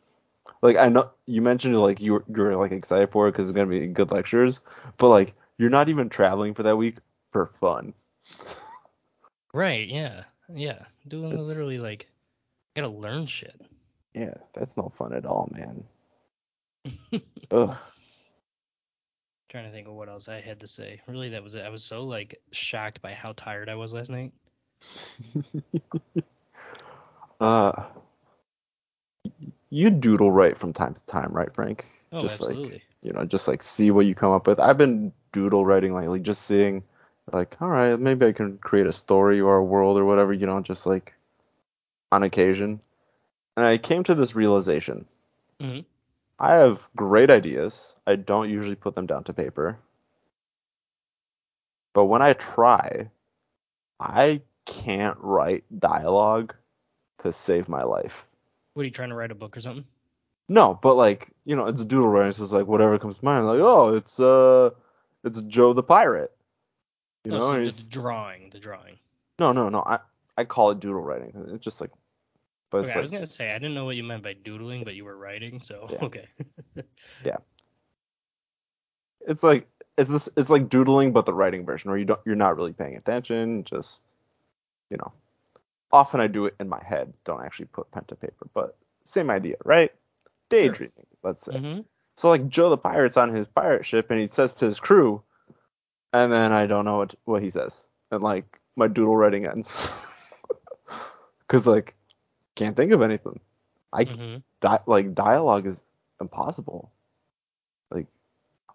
[0.63, 3.47] like I know you mentioned like you were, you were like excited for it because
[3.47, 4.61] it's gonna be good lectures,
[4.97, 6.97] but like you're not even traveling for that week
[7.33, 7.95] for fun.
[9.53, 9.89] Right?
[9.89, 10.85] Yeah, yeah.
[11.07, 12.09] Doing It's- literally like,
[12.77, 13.61] gotta learn shit.
[14.15, 15.85] Yeah, that's no fun at all, man.
[17.51, 17.77] Ugh.
[19.49, 21.01] Trying to think of what else I had to say.
[21.07, 21.65] Really, that was it.
[21.65, 24.33] I was so like shocked by how tired I was last night.
[27.41, 27.85] uh,
[29.71, 31.87] you doodle write from time to time, right, Frank?
[32.13, 32.83] Oh, Just like- absolutely.
[33.03, 34.59] you know, just like see what you come up with.
[34.61, 36.83] I've been doodle writing lately, just seeing
[37.33, 40.47] like, all right, maybe I can create a story or a world or whatever, you
[40.47, 41.15] know, just like
[42.13, 42.81] on occasion.
[43.57, 45.07] And I came to this realization.
[45.61, 45.85] Mhm.
[46.39, 47.95] I have great ideas.
[48.07, 49.79] I don't usually put them down to paper.
[51.95, 53.11] But when I try,
[53.99, 56.55] I can't write dialogue
[57.19, 58.27] to save my life.
[58.75, 59.85] What are you trying to write a book or something?
[60.49, 62.33] No, but like you know, it's doodle writing.
[62.33, 63.47] So it's like whatever comes to mind.
[63.47, 64.71] Like oh, it's uh,
[65.25, 66.33] it's Joe the pirate.
[67.25, 68.99] You oh, know, so it's- drawing, the drawing.
[69.39, 69.83] no, no, no.
[69.83, 69.99] I
[70.37, 71.33] I call it doodle writing.
[71.53, 71.91] It's just like,
[72.71, 74.85] but Okay, it's I was gonna say I didn't know what you meant by doodling,
[74.85, 75.99] but you were writing, so Yeah.
[76.03, 76.27] okay.
[77.25, 77.39] Yeah.
[79.27, 82.37] It's like it's this it's like doodling, but the writing version where you don't you're
[82.37, 83.65] not really paying attention.
[83.65, 84.15] Just
[84.91, 85.13] you know,
[85.93, 87.13] often I do it in my head.
[87.25, 89.93] Don't actually put pen to paper, but same idea, right?
[90.51, 91.59] daydreaming, let's say.
[91.59, 91.81] hmm
[92.17, 95.23] So like Joe the pirate's on his pirate ship and he says to his crew,
[96.13, 99.73] and then I don't know what what he says, and like my doodle writing ends,
[101.41, 101.95] because like
[102.59, 103.41] can't think of anything.
[103.93, 105.83] I hmm di- like dialogue is
[106.21, 106.93] impossible.
[107.91, 108.07] Like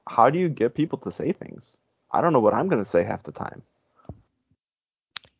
[0.07, 1.77] how do you get people to say things?
[2.11, 3.63] I don't know what I'm gonna say half the time.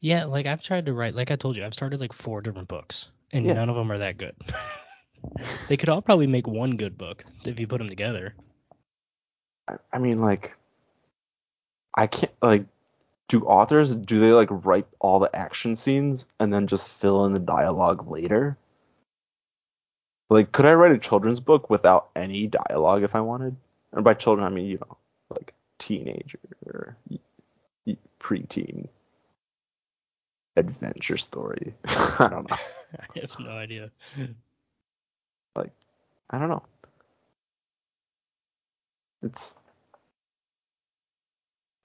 [0.02, 2.68] Yeah, like I've tried to write, like I told you, I've started like four different
[2.70, 3.56] books, and Yeah.
[3.56, 4.36] none of them are that good.
[5.68, 8.36] they could all probably make one good book if you put them together.
[9.68, 10.58] I, I mean like
[11.96, 12.66] I can't like
[13.34, 17.34] do authors do they like write all the action scenes and then just fill in
[17.34, 18.56] the dialogue later?
[20.30, 23.56] Like could I write a children's book without any dialogue if I wanted?
[23.92, 24.98] And by children I mean, you know,
[25.32, 26.96] like teenager or
[28.20, 28.88] preteen
[30.56, 31.74] adventure story.
[31.86, 32.58] I don't know.
[33.00, 33.90] I have no idea.
[35.56, 35.72] Like,
[36.30, 36.64] I don't know.
[39.24, 39.58] It's.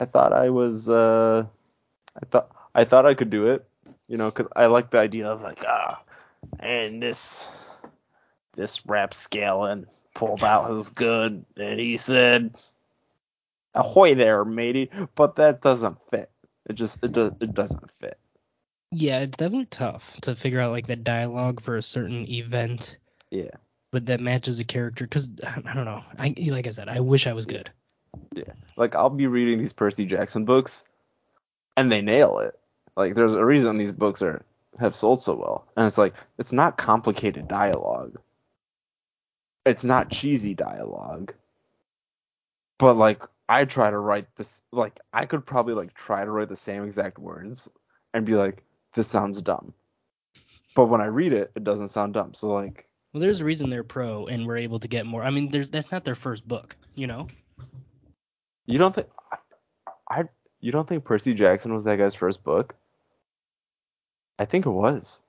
[0.01, 0.89] I thought I was.
[0.89, 1.47] Uh,
[2.21, 3.67] I thought I thought I could do it.
[4.09, 6.01] You know, because I like the idea of like ah,
[6.61, 7.47] and this
[8.55, 12.57] this rap rapscallion pulled out his gun and he said,
[13.75, 16.31] "Ahoy there, matey!" But that doesn't fit.
[16.69, 18.19] It just it does it doesn't fit.
[18.91, 22.97] Yeah, it's definitely tough to figure out like the dialogue for a certain event,
[23.31, 23.51] Yeah.
[23.91, 25.07] but that matches a character.
[25.07, 26.03] Cause I don't know.
[26.19, 27.47] I like I said, I wish I was
[28.33, 28.53] Yeah.
[28.77, 30.85] Like I'll be reading these Percy Jackson books,
[31.77, 32.59] and they nail it.
[32.97, 34.43] Like there's a reason these books are
[34.79, 38.19] have sold so well, and it's like it's not complicated dialogue.
[39.65, 41.35] It's not cheesy dialogue.
[42.79, 46.49] But like I try to write this, like I could probably like try to write
[46.49, 47.69] the same exact words
[48.13, 48.63] and be like,
[48.95, 49.73] this sounds dumb.
[50.75, 52.35] But when I read it, it doesn't sound dumb.
[52.35, 55.23] So like, Well, there's a reason they're pro and we're able to get more.
[55.23, 57.27] I mean, there's that's not their first book, you know.
[58.69, 60.25] You don't think I, I
[60.61, 62.75] you don't think Percy Jackson was that guy's first book?
[64.39, 65.21] I think it was.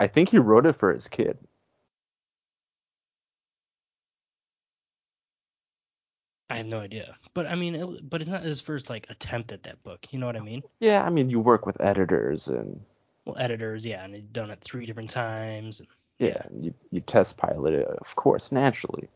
[0.00, 1.38] I think he wrote it for his kid.
[6.50, 7.16] I have no idea.
[7.34, 10.06] But I mean, it, but it's not his first like attempt at that book.
[10.12, 10.62] You know what I mean?
[10.80, 12.84] Yeah, I mean, you work with editors and
[13.24, 15.80] Well, editors, yeah, and they've done it three different times.
[15.80, 19.08] And, yeah, you you test pilot it, of course, naturally.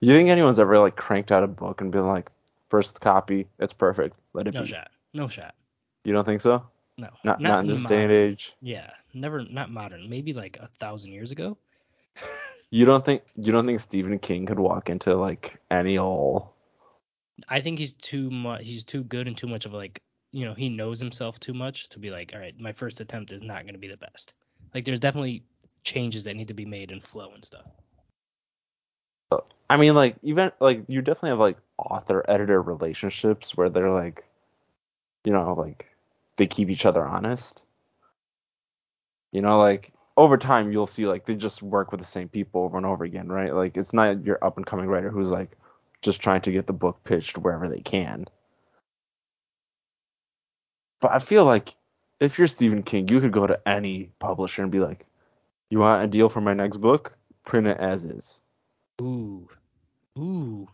[0.00, 2.30] You think anyone's ever like cranked out a book and been like,
[2.68, 4.66] first copy, it's perfect, let it no be?
[4.66, 4.90] shot.
[5.12, 5.54] No shot.
[6.04, 6.66] You don't think so?
[6.98, 7.10] No.
[7.24, 8.52] Not not, in this day and age.
[8.60, 9.44] Yeah, never.
[9.44, 10.08] Not modern.
[10.08, 11.56] Maybe like a thousand years ago.
[12.70, 16.48] You don't think you don't think Stephen King could walk into like any old
[17.48, 18.62] I think he's too much.
[18.64, 21.88] He's too good and too much of like, you know, he knows himself too much
[21.90, 24.34] to be like, all right, my first attempt is not going to be the best.
[24.74, 25.44] Like, there's definitely
[25.82, 27.66] changes that need to be made in flow and stuff.
[29.68, 34.24] I mean, like even like you definitely have like author editor relationships where they're like,
[35.24, 35.86] you know, like
[36.36, 37.64] they keep each other honest.
[39.32, 42.62] You know, like over time you'll see like they just work with the same people
[42.62, 43.54] over and over again, right?
[43.54, 45.58] Like it's not your up and coming writer who's like
[46.02, 48.26] just trying to get the book pitched wherever they can.
[51.00, 51.76] But I feel like
[52.18, 55.06] if you're Stephen King, you could go to any publisher and be like,
[55.70, 57.18] "You want a deal for my next book?
[57.44, 58.40] Print it as is."
[59.02, 59.48] Ooh,
[60.18, 60.68] ooh,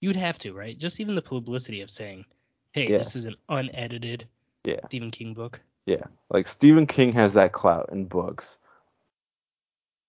[0.00, 0.78] you'd have to, right?
[0.78, 2.24] Just even the publicity of saying,
[2.72, 2.98] hey, Yeah.
[2.98, 4.28] this is an unedited
[4.64, 4.80] Yeah.
[4.86, 5.60] Stephen King book.
[5.86, 8.58] Yeah, like Stephen King has that clout in books.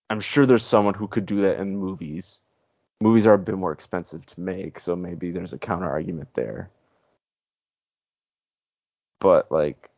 [0.09, 2.41] I'm sure there's someone who could do that in movies.
[3.01, 6.71] Movies are a bit more expensive to make, so maybe there's a counter argument there.
[9.19, 9.89] But like,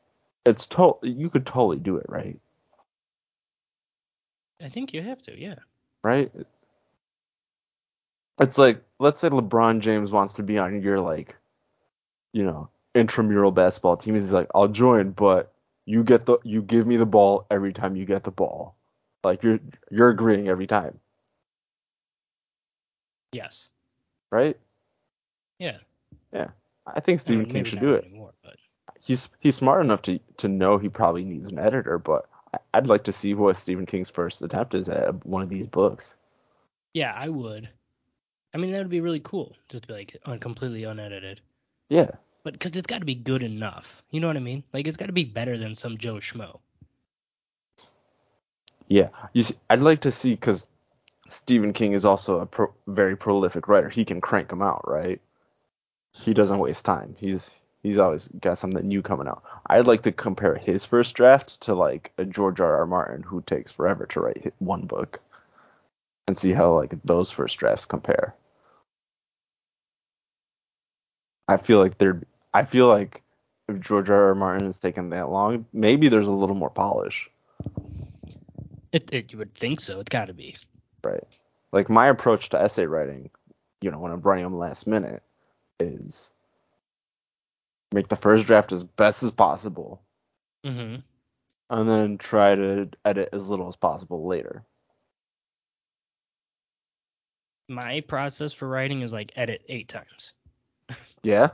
[0.45, 2.39] it's to you could totally do it, right?
[4.62, 5.56] I think you have to, yeah.
[6.04, 6.32] Right?
[8.39, 11.36] It's like, let's say LeBron James wants to be on your like,
[12.34, 14.13] you know, intramural basketball team.
[14.15, 15.54] He's like, I'll join, but
[15.86, 18.75] you get the you give me the ball every time you get the ball.
[19.23, 19.60] Like you're
[19.91, 20.99] you're agreeing every time,
[23.32, 23.69] Yes.
[24.32, 24.58] right?
[25.60, 25.78] Yeah.
[26.34, 26.49] Yeah.
[26.88, 28.06] I think I Stephen mean, King should do it.
[28.06, 28.56] Anymore, but
[29.02, 32.28] He's he's smart enough to to know he probably needs an editor, but
[32.73, 36.15] I'd like to see what Stephen King's first attempt is at one of these books.
[36.93, 37.69] yeah, I would.
[38.54, 41.42] I mean, that would be really cool, just to be like un- completely unedited.
[41.90, 42.12] Yeah,
[42.44, 44.04] But because it's got to be good enough.
[44.12, 44.64] You know what I mean?
[44.74, 46.60] Like, it's got to be better than some Joe Schmo.
[48.88, 49.10] yeah.
[49.34, 50.66] You see, I'd like to see because
[51.30, 53.90] Stephen King is also a pro, very prolific writer.
[53.90, 55.22] He can crank them out, right?
[56.14, 57.16] He doesn't waste time.
[57.20, 57.50] He's
[57.84, 59.44] He's always got something new coming out.
[59.66, 62.78] I'd like to compare his first draft to like a George R.
[62.80, 62.86] R.
[62.86, 65.22] Martin who takes forever to write one book,
[66.30, 68.36] and see how like those first drafts compare.
[71.48, 72.22] I feel like they're.
[72.54, 73.24] I feel like
[73.68, 74.28] if George R.
[74.28, 74.36] R.
[74.36, 77.32] Martin has taken that long, maybe there's a little more polish.
[78.92, 80.00] It, it you would think so.
[80.00, 80.56] It's got to be.
[81.04, 81.24] Right.
[81.72, 83.32] Like my approach to essay writing,
[83.82, 85.24] you know, when I'm writing them last minute,
[85.80, 86.32] is
[87.92, 90.00] make the first draft as best as possible,
[90.63, 90.98] Mm-hmm.
[91.72, 94.63] and then try to edit as little as possible later.
[97.69, 100.34] My process for writing is like edit eight times.
[101.23, 101.51] Yeah.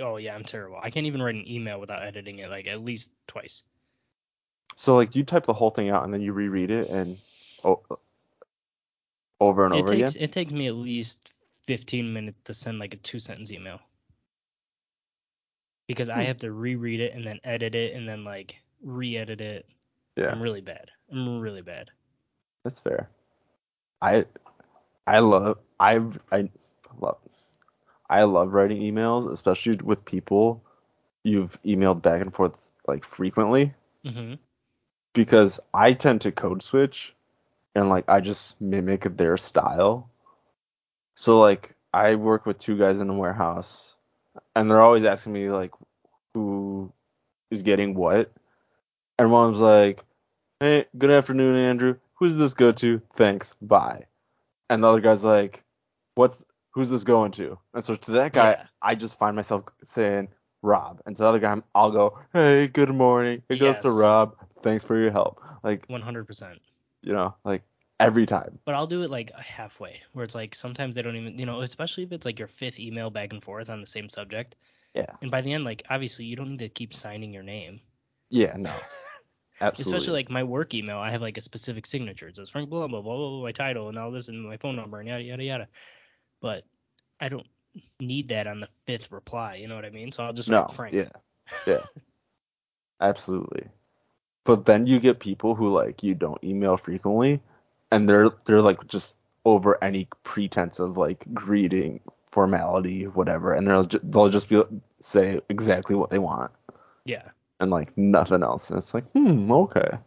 [0.00, 0.78] Oh yeah, I'm terrible.
[0.82, 3.62] I can't even write an email without editing it like at least twice.
[4.76, 7.18] So like you type the whole thing out and then you reread it and
[7.64, 7.82] oh,
[9.40, 10.24] over and it over takes again.
[10.24, 11.32] it takes me at least
[11.64, 13.78] 15 minutes to send like a two sentence email.
[15.88, 16.26] Because I Hmm.
[16.28, 19.66] have to reread it and then edit it and then like re-edit it.
[20.16, 20.90] Yeah, I'm really bad.
[21.10, 21.90] I'm really bad.
[22.64, 23.10] that's fair.
[24.00, 24.24] I
[25.06, 26.50] I love I I
[26.98, 27.18] love
[28.08, 30.64] I love writing emails, especially with people
[31.24, 33.74] you've emailed back and forth like frequently.
[34.04, 34.34] hmm
[35.14, 37.14] because I tend to code switch
[37.74, 40.10] and like I just mimic their style.
[41.14, 43.94] So like I work with two guys in a warehouse
[44.56, 45.72] and they're always asking me like
[46.34, 46.92] who
[47.50, 48.32] is getting what.
[49.18, 50.04] And one of like,
[50.60, 51.96] Hey, good afternoon, Andrew.
[52.14, 53.02] Who's this go to?
[53.16, 54.06] Thanks, bye.
[54.72, 55.62] And the other guy's like,
[56.14, 57.58] What's who's this going to?
[57.74, 58.66] And so to that guy, Yeah.
[58.80, 60.28] I just find myself saying
[60.62, 61.00] Rob.
[61.04, 63.42] And to the other guy, I'll go, Hey, good morning.
[63.48, 64.36] It goes to Rob.
[64.62, 65.40] Thanks for your help.
[65.62, 66.58] Like 100%.
[67.02, 67.62] you know, like
[68.00, 68.58] every time.
[68.64, 71.60] But I'll do it like halfway, where it's like sometimes they don't even, you know,
[71.60, 74.56] especially if it's like your fifth email back and forth on the same subject.
[74.94, 75.06] Yeah.
[75.20, 77.80] And by the end, like obviously you don't need to keep signing your name.
[78.30, 78.72] Yeah, no.
[79.62, 79.96] Absolutely.
[79.96, 82.26] Especially like my work email, I have like a specific signature.
[82.26, 84.56] It says Frank blah blah blah blah, blah my title and all this and my
[84.56, 85.68] phone number and yada yada yada.
[86.40, 86.64] But
[87.20, 87.46] I don't
[88.00, 89.54] need that on the fifth reply.
[89.56, 90.10] You know what I mean?
[90.10, 90.94] So I'll just no, Frank.
[90.94, 91.08] yeah.
[91.66, 91.80] Yeah.
[93.00, 93.68] Absolutely.
[94.44, 97.40] But then you get people who like you don't email frequently
[97.92, 103.84] and they're they're like just over any pretense of like greeting formality whatever and they'll
[103.84, 104.62] ju- they'll just be
[105.00, 106.50] say exactly what they want
[107.04, 107.28] Yeah.
[107.62, 109.98] And like nothing else and it's like hmm okay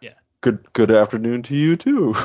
[0.00, 0.14] Yeah.
[0.42, 2.14] good good afternoon to you too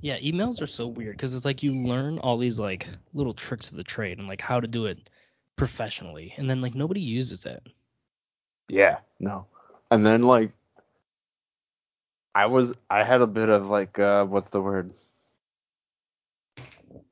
[0.00, 3.70] Yeah, emails are so weird because it's like you learn all these like little tricks
[3.70, 5.10] of the trade and like how to do it
[5.56, 7.66] professionally, and then like nobody uses it.
[8.68, 9.46] Yeah, no.
[9.90, 10.52] And then like
[12.34, 14.94] I was I had a bit of like uh what's the word?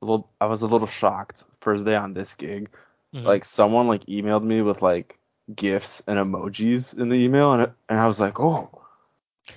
[0.01, 2.71] A little I was a little shocked first day on this gig.
[3.13, 3.25] Mhm.
[3.25, 5.18] Like someone like emailed me with like
[5.55, 8.69] gifs and emojis in the email and and I was like, "Oh,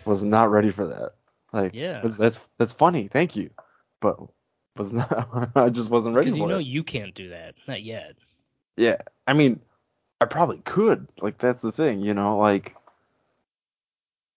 [0.04, 1.12] was not ready for that."
[1.52, 2.00] Like Yeah.
[2.02, 3.08] that's that's, that's funny.
[3.08, 3.50] Thank you.
[4.00, 4.18] But
[4.76, 6.66] was not I just wasn't ready because you for know it.
[6.66, 8.14] you can't do that, not yet.
[8.76, 8.96] Yeah.
[9.26, 9.60] I mean,
[10.20, 11.08] I probably could.
[11.20, 12.74] Like that's the thing, you know, like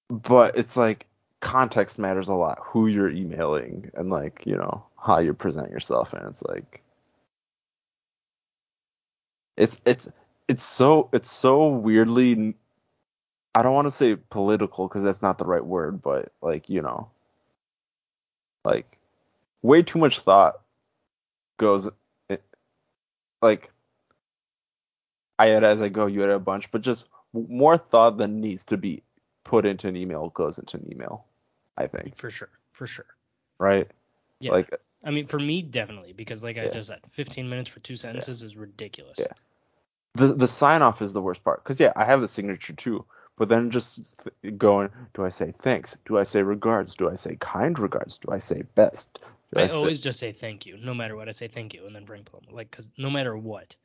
[0.09, 1.07] but it's like
[1.39, 2.59] context matters a lot.
[2.61, 6.81] Who you're emailing and like, you know, how you present yourself and it's like
[9.57, 10.09] it's it's
[10.47, 12.55] it's so it's so weirdly
[13.55, 16.81] I don't want to say political because that's not the right word, but like, you
[16.81, 17.09] know,
[18.65, 18.97] like
[19.61, 20.59] way too much thought
[21.57, 21.89] goes
[22.27, 22.43] it,
[23.41, 23.71] like
[25.39, 28.65] I add as I go, you add a bunch, but just more thought than needs
[28.65, 29.03] to be
[29.45, 31.25] put into an email goes into an email.
[31.77, 33.05] I think, For sure, for sure.
[33.57, 33.89] right?
[34.39, 34.51] Yeah.
[34.51, 37.97] Like, I mean, for me, definitely, because like I just said, 15 minutes for two
[37.97, 39.19] sentences is ridiculous.
[39.19, 39.33] Yeah.
[40.15, 43.05] The the sign off is the worst part because yeah, I have the signature too,
[43.37, 45.97] but then just th- going, do I say thanks?
[46.05, 46.95] Do I say regards?
[46.95, 48.17] Do I say kind regards?
[48.17, 49.19] Do I say best?
[49.53, 51.27] Do I say- always just say thank you, no matter what.
[51.27, 53.75] I say thank you and then bring plum, like, cause no matter what,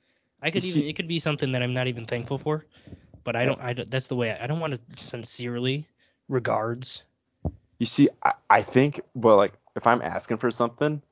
[0.42, 2.64] I could You even see- it could be something that I'm not even thankful for,
[3.24, 3.60] but I don't.
[3.60, 5.86] I don't, that's the way I, I don't want to sincerely
[6.28, 7.02] regards.
[7.78, 11.02] You see, I, I think, well, like if I'm asking for something,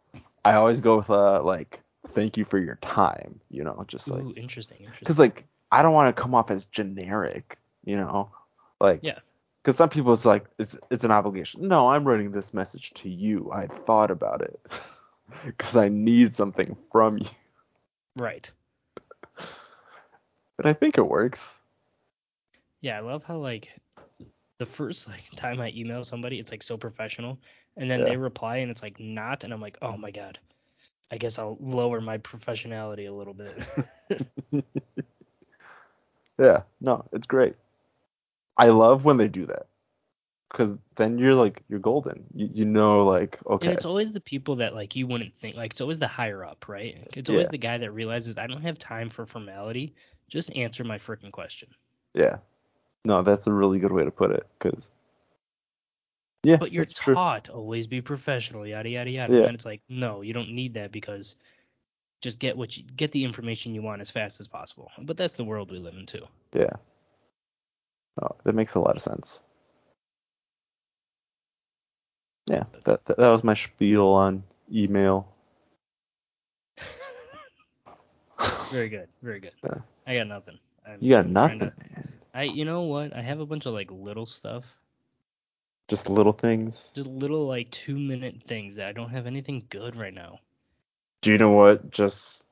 [0.45, 1.81] I always go with uh like
[2.15, 4.99] thank you for your time, you know, just like Ooh, interesting, interesting.
[5.01, 8.31] because like I don't want to come off as generic, you know,
[8.81, 9.19] like Yeah.
[9.63, 11.69] Because some people it's like it's it's an obligation.
[11.69, 13.51] No, I'm writing this message to you.
[13.53, 14.59] I thought about it
[15.47, 17.27] because I need something from you,
[18.17, 18.51] Right.
[20.57, 21.59] but I think it works.
[22.81, 23.69] Yeah, I love how like
[24.59, 27.39] the first like time I email somebody, it's like so professional,
[27.77, 28.07] and then Yeah.
[28.07, 30.39] they reply and it's like not, and I'm like, oh my god,
[31.11, 33.57] I guess I'll lower my professionality a little bit.
[36.39, 37.57] Yeah, no, it's great.
[38.57, 39.67] I love when they do that.
[40.51, 42.25] Cause then you're like you're golden.
[42.35, 43.67] You, you know like okay.
[43.67, 46.43] And it's always the people that like you wouldn't think like it's always the higher
[46.43, 46.97] up, right?
[47.13, 47.51] It's always Yeah.
[47.51, 49.95] the guy that realizes I don't have time for formality.
[50.29, 51.69] Just answer my freaking question.
[52.15, 52.39] Yeah.
[53.05, 54.47] No, that's a really good way to put it.
[54.59, 54.91] Cause
[56.45, 57.15] yeah, But you're that's true.
[57.15, 59.33] taught always be professional, yada yada yada.
[59.33, 59.45] Yeah.
[59.45, 61.35] And it's like, no, you don't need that because
[62.23, 64.91] just get what you get the information you want as fast as possible.
[64.99, 66.27] But that's the world we live in too.
[66.53, 66.71] Yeah.
[68.21, 69.41] No, that makes a lot of sense.
[72.49, 75.29] Yeah, that that, that was my spiel on email.
[78.71, 79.53] Very good, very good.
[79.65, 79.79] Yeah.
[80.07, 80.59] I got nothing.
[80.87, 81.73] I'm You got nothing, to-
[82.33, 83.15] I you know what?
[83.15, 84.65] I have a bunch of like little stuff,
[85.89, 86.93] Just little things.
[86.95, 90.41] just little like two minute things that I don't have anything good right now.
[91.23, 92.45] Do you know what just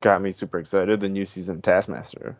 [0.00, 1.00] got me super excited?
[1.00, 2.36] The new season of Taskmaster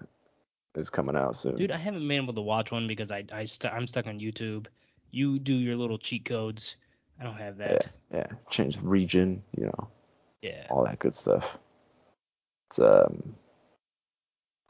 [0.74, 1.56] is coming out soon.
[1.56, 4.18] Dude, I haven't been able to watch one because I I st- I'm stuck on
[4.18, 4.66] YouTube.
[5.10, 6.76] You do your little cheat codes.
[7.20, 7.88] I don't have that.
[8.12, 9.88] yeah, change the region, you know,
[10.42, 10.66] Yeah.
[10.70, 11.56] all that good stuff.
[12.68, 13.36] It's um,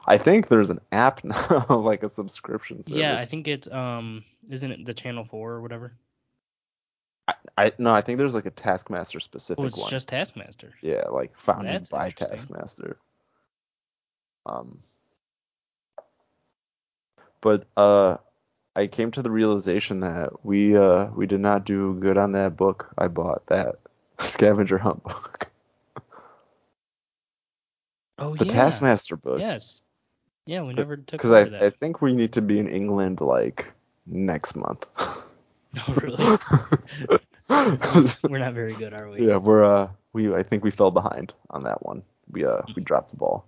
[0.07, 2.97] I think there's an app now, like a subscription service.
[2.97, 5.93] Yeah, I think it's um isn't it the channel 4 or whatever?
[7.57, 9.89] I no, I think there's like a Taskmaster specific Oh, it's one.
[9.89, 10.73] just Taskmaster.
[10.81, 12.09] Yeah, like founded That's by.
[12.11, 12.97] Taskmaster.
[14.45, 14.79] Um,
[17.41, 18.17] but uh,
[18.75, 22.57] I came to the realization that we uh we did not do good on that
[22.57, 23.75] book I bought that
[24.19, 25.49] scavenger hunt book,
[28.19, 28.51] Oh the yeah.
[28.51, 29.39] Taskmaster book.
[29.39, 29.81] Yes.
[30.45, 33.73] Yeah, we never took Because I I think we need to be in England like
[34.05, 34.85] next month.
[35.77, 37.19] Oh really?
[38.29, 39.27] We're not very good, are we?
[39.27, 42.01] yeah, we're uh we I think we fell behind on that one.
[42.31, 43.45] We uh we dropped the ball.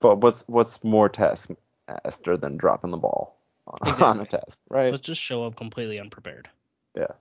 [0.00, 1.50] But what's what's more task
[1.88, 3.36] taskmaster than dropping the ball
[3.66, 4.90] on, on a test, right?
[4.90, 6.48] Let's just show up completely unprepared.
[6.96, 7.12] Yeah,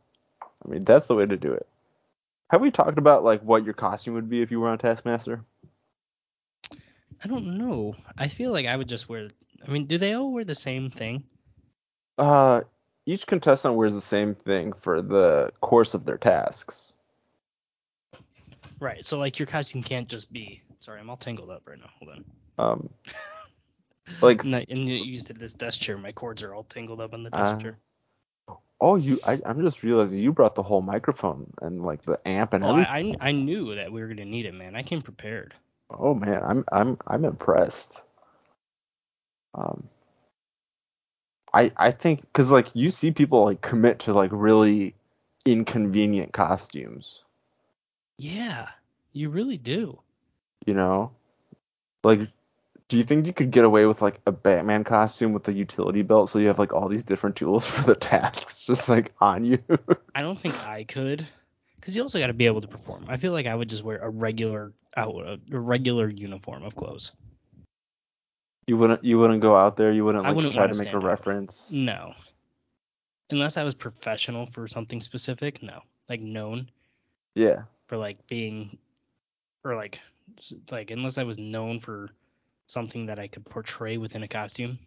[0.41, 1.67] I mean that's the way to do it.
[2.49, 5.43] Have we talked about like what your costume would be if you were on Taskmaster?
[7.23, 7.95] I don't know.
[8.17, 9.29] I feel like I would just wear
[9.67, 11.23] I mean, do they all wear the same thing?
[12.17, 12.61] Uh,
[13.05, 16.93] each contestant wears the same thing for the course of their tasks.
[18.79, 19.05] Right.
[19.05, 21.89] So like your costume can't just be sorry, I'm all tangled up right now.
[21.99, 22.25] Hold on.
[22.57, 22.89] Um,
[24.21, 25.97] like And, I, and used to this desk chair.
[25.97, 27.59] My cords are all tangled up on the desk Ah.
[27.59, 27.77] chair.
[28.81, 32.53] oh, you I, I'm just realizing you brought the whole microphone and like the amp
[32.53, 33.15] and Oh, everything.
[33.21, 34.75] I, I I knew that we were gonna need it, man.
[34.75, 35.53] I came prepared.
[35.89, 38.01] Oh man, I'm I'm I'm impressed.
[39.53, 39.87] Um,
[41.53, 44.95] I I think because like you see people like commit to like really
[45.45, 47.23] inconvenient costumes,
[48.17, 48.69] Yeah,
[49.13, 49.99] you really do.
[50.65, 51.11] you know,
[52.03, 52.21] like.
[52.87, 56.03] Do you think you could get away with like a Batman costume with a utility
[56.03, 59.43] belt so you have like all these different tools for the tasks just like on
[59.43, 59.57] you?
[60.13, 61.25] I don't think I could,
[61.85, 63.05] because you also got to be able to perform.
[63.07, 65.13] I feel like I would just wear a regular out
[65.51, 67.11] a regular uniform of clothes.
[68.65, 70.97] you wouldn't you wouldn't go out there, you wouldn't like wouldn't try wanna make a
[70.97, 71.71] reference.
[71.71, 72.15] No,
[73.29, 75.61] unless I was professional for something specific.
[75.61, 76.71] No, like known
[77.35, 77.65] Yeah.
[77.85, 78.79] for like being,
[79.63, 79.99] or like
[80.71, 82.09] like unless I was known for
[82.67, 84.79] something that I could portray within a costume.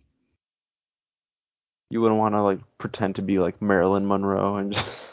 [1.91, 5.08] You wouldn't want to like pretend to be like Marilyn Monroe and just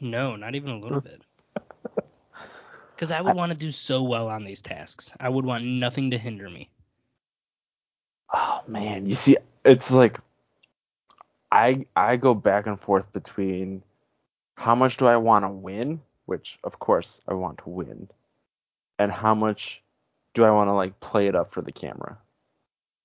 [0.00, 1.22] No, not even a little bit.
[2.94, 5.12] Because I would want to do so well on these tasks.
[5.20, 6.68] I would want nothing to hinder me.
[8.34, 10.18] Oh man, you see, it's like
[11.52, 13.84] I I go back and forth between
[14.56, 18.08] how much do I want to win, which of course I want to win,
[18.98, 19.80] and how much
[20.34, 22.18] do I want to like play it up for the camera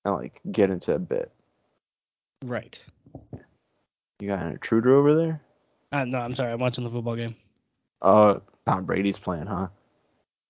[0.04, 1.30] and like get into a bit.
[2.44, 2.82] Right.
[4.18, 5.40] You got an intruder over there?
[5.94, 6.50] Uh, no, I'm sorry.
[6.52, 7.36] I'm watching the football game.
[8.02, 9.68] Oh, Tom Brady's playing, huh?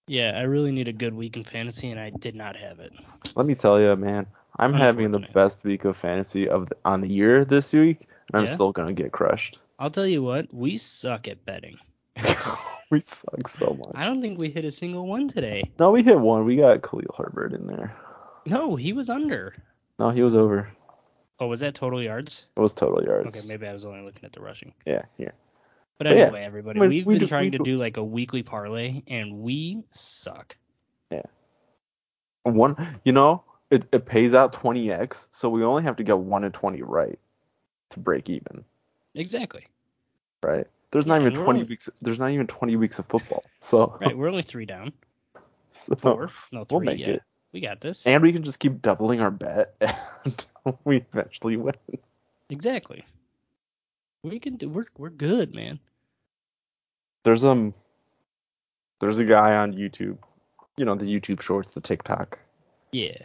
[0.07, 2.93] Yeah, I really need a good week in fantasy, and I did not have it.
[3.37, 4.27] Let me tell you, man,
[4.59, 8.41] I'm having the best week of fantasy of the, on the year this week, and
[8.41, 8.55] I'm Yeah?
[8.55, 9.59] still gonna get crushed.
[9.79, 11.77] I'll tell you what, we suck at betting.
[12.91, 13.93] we suck so much.
[13.95, 15.71] I don't think we hit a single one today.
[15.79, 16.47] No, we hit one.
[16.47, 17.95] We got Khalil Herbert in there.
[18.47, 19.55] No, he was under.
[19.99, 20.71] No, he was over.
[21.41, 22.47] Oh, was that total yards?
[22.57, 23.37] It was total yards.
[23.37, 24.73] Okay, maybe I was only looking at the rushing.
[24.87, 25.31] Yeah, yeah.
[25.99, 27.65] But But yeah, anyway, everybody, I mean, we've we been do- trying we to do-
[27.65, 30.57] do like a weekly parlay, and we suck.
[31.11, 31.23] Yeah.
[32.45, 36.45] One, you know, it, it pays out 20x, so we only have to get one
[36.45, 37.19] in 20 right
[37.91, 38.65] to break even,
[39.15, 39.67] Exactly.
[40.43, 40.67] right?
[40.91, 41.89] There's Yeah, not even 20 only- weeks.
[42.03, 44.93] There's not even 20 weeks of football, so, Right, we're only three down.
[45.73, 46.31] so Four.
[46.53, 47.15] No, 3 we'll make yeah.
[47.15, 47.23] it.
[47.55, 48.03] We got this.
[48.05, 49.77] and we can just keep doubling our bet
[50.25, 51.75] until we eventually win.
[52.51, 53.05] exactly.
[54.25, 54.69] We can do.
[54.69, 55.79] We're we're good, man.
[57.23, 57.73] There's um,
[59.01, 60.19] there's a guy on YouTube,
[60.77, 62.39] you know the YouTube Shorts, the TikTok.
[62.91, 63.17] Yeah.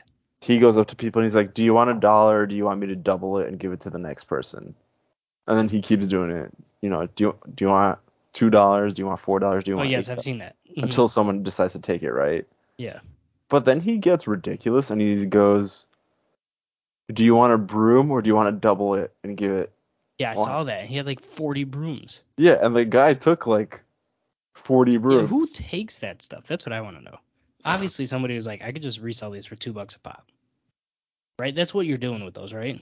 [0.41, 2.45] He goes up to people and he's like, "Do you want a dollar?
[2.45, 4.75] Do you want me to double it and give it to the next person?"
[5.47, 6.51] And then he keeps doing it.
[6.81, 7.97] You know, do you do you want
[8.33, 8.93] two dollars?
[8.93, 9.63] Do you want four dollars?
[9.63, 10.55] Do you Oh want yes, I've seen that.
[10.77, 10.83] Mhm.
[10.83, 12.45] until someone decides to take it, right?
[12.77, 12.99] Yeah.
[13.49, 15.87] But then he gets ridiculous and he goes,
[17.11, 19.73] "Do you want a broom or do you want to double it and give it?"
[20.19, 20.43] Yeah, I Wow.
[20.45, 20.85] saw that.
[20.85, 22.21] He had like 40 brooms.
[22.37, 23.81] Yeah, and the guy took like
[24.53, 25.29] 40 Yeah, brooms.
[25.29, 26.45] who takes that stuff?
[26.45, 27.17] That's what I want to know.
[27.65, 30.27] Obviously, somebody was like, I could just resell these for two bucks a pop.
[31.39, 31.55] Right?
[31.55, 32.81] That's what you're doing with those, right?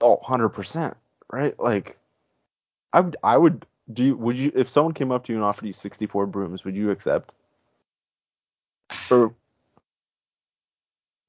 [0.00, 0.94] oh, 100%,
[1.32, 1.58] right?
[1.60, 1.98] Like
[2.92, 5.44] I would I would do you, would you if someone came up to you and
[5.44, 7.32] offered you 64 brooms, would you accept?
[9.10, 9.34] Or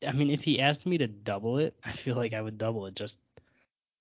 [0.07, 2.85] I mean, if he asked me to double it, I feel like I would double
[2.85, 3.19] it just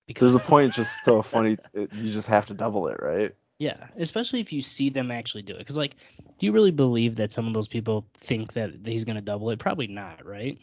[0.07, 0.33] because.
[0.33, 3.35] there's a point just so funny it, you just have to double it, right?
[3.59, 5.59] Yeah, especially if you see them actually do it.
[5.59, 5.95] Because, like,
[6.39, 9.51] do you really believe that some of those people think that he's going to double
[9.51, 9.61] it?
[9.61, 10.59] Probably not, right?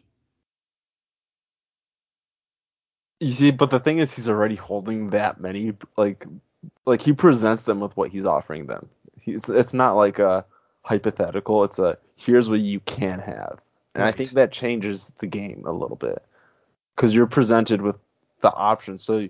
[3.21, 5.73] You see, but the thing is, he's already holding that many.
[5.95, 6.25] Like,
[6.85, 8.89] like he presents them with what he's offering them.
[9.19, 10.45] He's it's not like a
[10.81, 11.63] hypothetical.
[11.63, 13.59] It's a here's what you can have,
[13.95, 16.23] and I think that changes the game a little bit
[16.95, 17.95] because you're presented with
[18.41, 18.97] the option.
[18.97, 19.27] So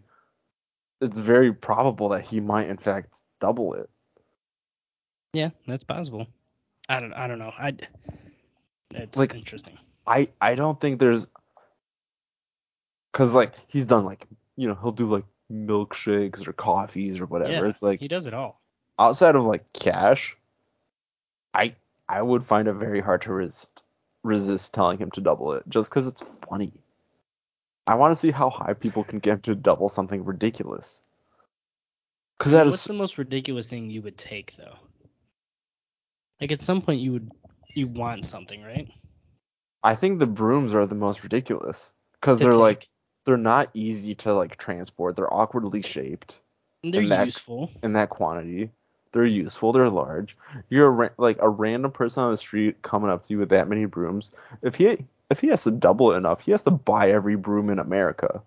[1.01, 3.89] it's very probable that he might in fact double it.
[5.33, 6.27] Yeah, that's possible.
[6.89, 7.13] I don't.
[7.13, 7.53] I don't know.
[7.57, 7.75] I.
[8.89, 9.77] That's Like- interesting.
[10.07, 11.27] I I don't think there's
[13.11, 17.51] because like he's done like you know he'll do like milkshakes or coffees or whatever.
[17.51, 18.59] Yeah, it's like he does it all.
[18.97, 20.35] outside of like cash,
[21.53, 21.75] I
[22.07, 23.78] I would find it very hard to resist
[24.23, 26.73] resist telling him to double it just because it's funny.
[27.87, 31.01] I want to see how high people can get him to double something ridiculous.
[32.37, 34.75] Because that What's is the most ridiculous thing you would take though?
[36.39, 37.31] Like at some point you would
[37.73, 38.87] you want something, right?
[39.83, 42.59] I think the brooms are the most ridiculous because they're take.
[42.59, 42.89] like
[43.25, 45.15] they're not easy to like transport.
[45.15, 46.39] They're awkwardly shaped
[46.83, 47.71] And they're And that- useful.
[47.83, 48.71] in that quantity.
[49.11, 49.71] They're useful.
[49.71, 50.37] They're large.
[50.69, 53.49] You're a ra- like a random person on the street coming up to you with
[53.49, 54.31] that many brooms.
[54.61, 57.69] If he if he has to double it enough, he has to buy every broom
[57.69, 58.41] in America.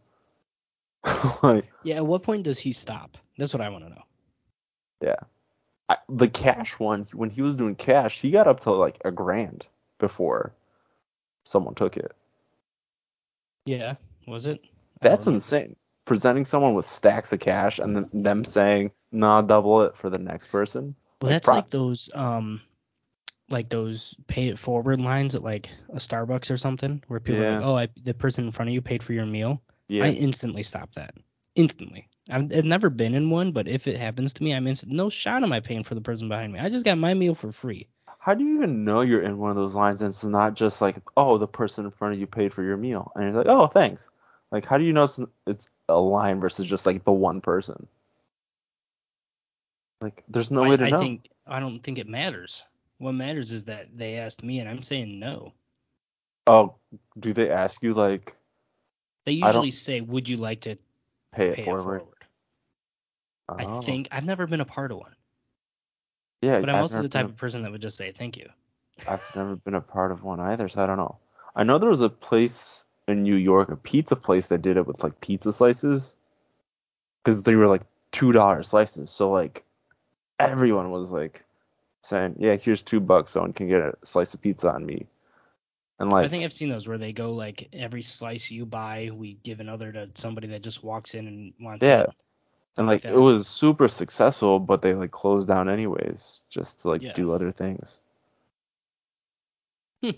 [1.42, 1.96] like Yeah.
[1.96, 3.18] At what point does he stop?
[3.38, 4.02] That's what I want to know.
[5.02, 5.16] yeah,
[5.88, 9.10] I, the cash one when he was doing cash, he got up to like a
[9.10, 9.66] grand
[9.98, 10.52] before
[11.44, 12.12] someone took it.
[13.64, 13.94] Yeah.
[14.28, 14.60] Was it?
[15.00, 15.74] That's insane.
[16.04, 20.18] Presenting someone with stacks of cash and then them saying, "Nah, double it for the
[20.18, 22.60] next person." Well, Like that's pro- like those um,
[23.50, 27.52] like those pay it forward lines at like a Starbucks or something, where people are
[27.52, 29.62] like, oh, I, the person in front of you paid for your meal.
[29.88, 30.04] Yeah.
[30.04, 31.14] I instantly stop that.
[31.54, 32.08] Instantly.
[32.30, 34.92] I've, I've never been in one, but if it happens to me, I'm instant.
[34.92, 36.60] No shot am I paying for the person behind me.
[36.60, 37.88] I just got my meal for free.
[38.18, 40.80] How do you even know you're in one of those lines and it's not just
[40.80, 43.48] like, oh, the person in front of you paid for your meal, and you're like,
[43.48, 44.08] oh, thanks.
[44.52, 47.88] Like, how do you know it's, it's a line versus just like the one person?
[50.00, 51.00] Like, there's no I, way to I know.
[51.00, 52.64] think I don't think it matters.
[52.98, 55.54] What matters is that they asked me and I'm saying no.
[56.46, 56.76] Oh,
[57.18, 58.36] do they ask you like
[59.24, 60.76] They usually say, "Would you like to
[61.32, 61.96] pay it pay forward?
[61.96, 62.26] it forward?"
[63.48, 63.56] Oh.
[63.58, 65.16] I think I've never been a part of one,
[66.42, 68.36] Yeah, but I'm I've also the type been of person that would just say thank
[68.36, 68.48] you.
[69.06, 71.18] I've never been a part of one either, so I don't know.
[71.54, 74.86] I know there was a place in New York, a pizza place that did it
[74.86, 76.16] with like pizza slices,
[77.24, 77.82] because they were like
[78.12, 79.10] two dollar slices.
[79.10, 79.64] So like
[80.38, 81.44] everyone was like
[82.02, 85.06] saying, "Yeah, here's two bucks, someone can get a slice of pizza on me."
[85.98, 89.10] And like, I think I've seen those where they go like every slice you buy,
[89.12, 92.02] we give another to somebody that just walks in and wants Yeah.
[92.02, 92.10] it.
[92.76, 96.88] and like like it was super successful, but they like closed down anyways, just to
[96.88, 97.12] like Yeah.
[97.12, 98.00] do other things.
[100.02, 100.10] Hmm.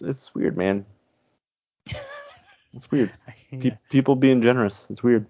[0.00, 0.84] It's, it's weird, man.
[2.74, 3.10] It's weird.
[3.50, 3.58] yeah.
[3.60, 4.86] Pe- people being generous.
[4.90, 5.24] It's weird.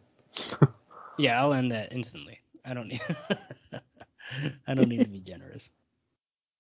[1.19, 2.41] yeah, I'll end that instantly.
[2.65, 3.01] I don't need.
[4.67, 5.71] I don't need to be generous.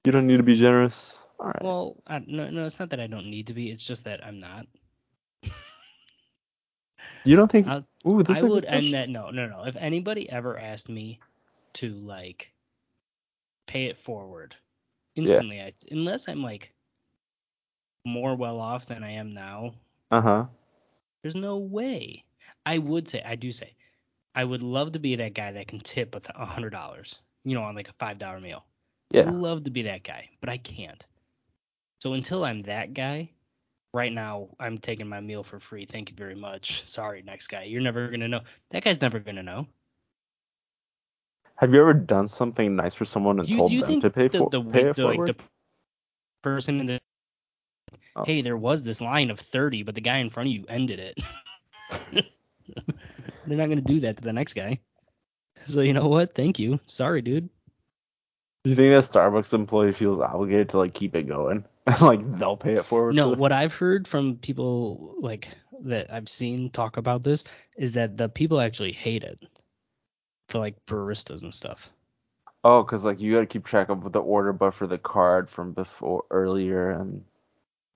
[0.04, 1.22] You don't need to be generous.
[1.40, 1.62] All right.
[1.62, 3.70] Well, I, no, no, it's not that I don't need to be.
[3.70, 4.66] It's just that I'm not.
[7.24, 7.66] you don't think?
[7.66, 9.08] I'll- Ooh, this I would end that.
[9.08, 9.64] No, no, no.
[9.64, 11.18] If anybody ever asked me
[11.74, 12.52] to like
[13.66, 14.54] pay it forward
[15.16, 16.72] instantly, I, unless I'm like
[18.04, 19.74] more well off than I am now,
[20.10, 20.46] Uh huh.
[21.22, 22.24] there's no way.
[22.64, 23.74] I would say, I do say,
[24.34, 27.54] I would love to be that guy that can tip with a hundred dollars, you
[27.54, 28.64] know, on like a five dollar meal.
[29.10, 29.22] Yeah.
[29.22, 31.06] I'd love to be that guy, but I can't.
[32.00, 33.30] So until I'm that guy,
[33.92, 35.86] right now I'm taking my meal for free.
[35.86, 36.86] Thank you very much.
[36.86, 37.64] Sorry, next guy.
[37.64, 38.40] You're never gonna know.
[38.70, 39.66] That guy's never gonna know.
[41.56, 44.38] Have you ever done something nice for someone and you, told them to pay the,
[44.38, 45.26] for the, pay the, it forward?
[45.36, 45.44] the
[46.42, 47.00] person in the
[48.18, 48.24] Oh.
[48.24, 50.98] hey, there was this line of 30, but the guy in front of you ended
[50.98, 51.18] it.
[53.46, 54.80] They're not gonna do that to the next guy.
[55.64, 56.34] So you know what?
[56.34, 56.80] Thank you.
[56.86, 57.48] Sorry, dude.
[58.64, 61.64] Do you think that Starbucks employee feels obligated to like keep it going?
[62.00, 63.14] like they'll pay it forward.
[63.14, 65.48] No, to what I've heard from people like
[65.84, 67.44] that I've seen talk about this
[67.76, 69.40] is that the people actually hate it.
[70.48, 71.90] For like baristas and stuff.
[72.64, 75.48] Oh, because like you got to keep track of the order, but for the card
[75.48, 77.22] from before earlier, and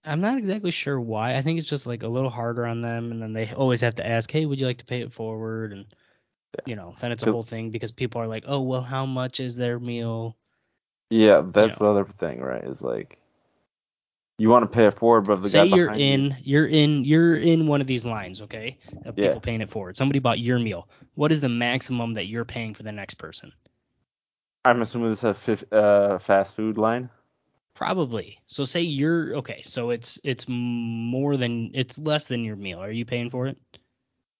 [0.04, 1.36] I'm not exactly sure why.
[1.36, 3.94] I think it's just like a little harder on them, and then they always have
[3.96, 5.86] to ask, "Hey, would you like to pay it forward?" And
[6.66, 9.40] you know, then it's a whole thing because people are like, "Oh, well, how much
[9.40, 10.36] is their meal?"
[11.10, 11.86] yeah, that's know.
[11.86, 12.64] the other thing, right?
[12.64, 13.18] Is like
[14.38, 16.66] you want to pay it forward, but the Say guy you're behind you- in, you're
[16.66, 18.78] in, you're in one of these lines, okay?
[19.04, 19.24] Of Yeah.
[19.26, 19.96] people paying it forward.
[19.96, 20.88] Somebody bought your meal.
[21.14, 23.52] What is the maximum that you're paying for the next person?
[24.64, 27.10] I'm assuming this is a fif- uh, fast food line.
[27.82, 28.38] Probably.
[28.46, 29.62] So say you're okay.
[29.64, 32.78] So it's it's more than it's less than your meal.
[32.80, 33.58] Are you paying for it?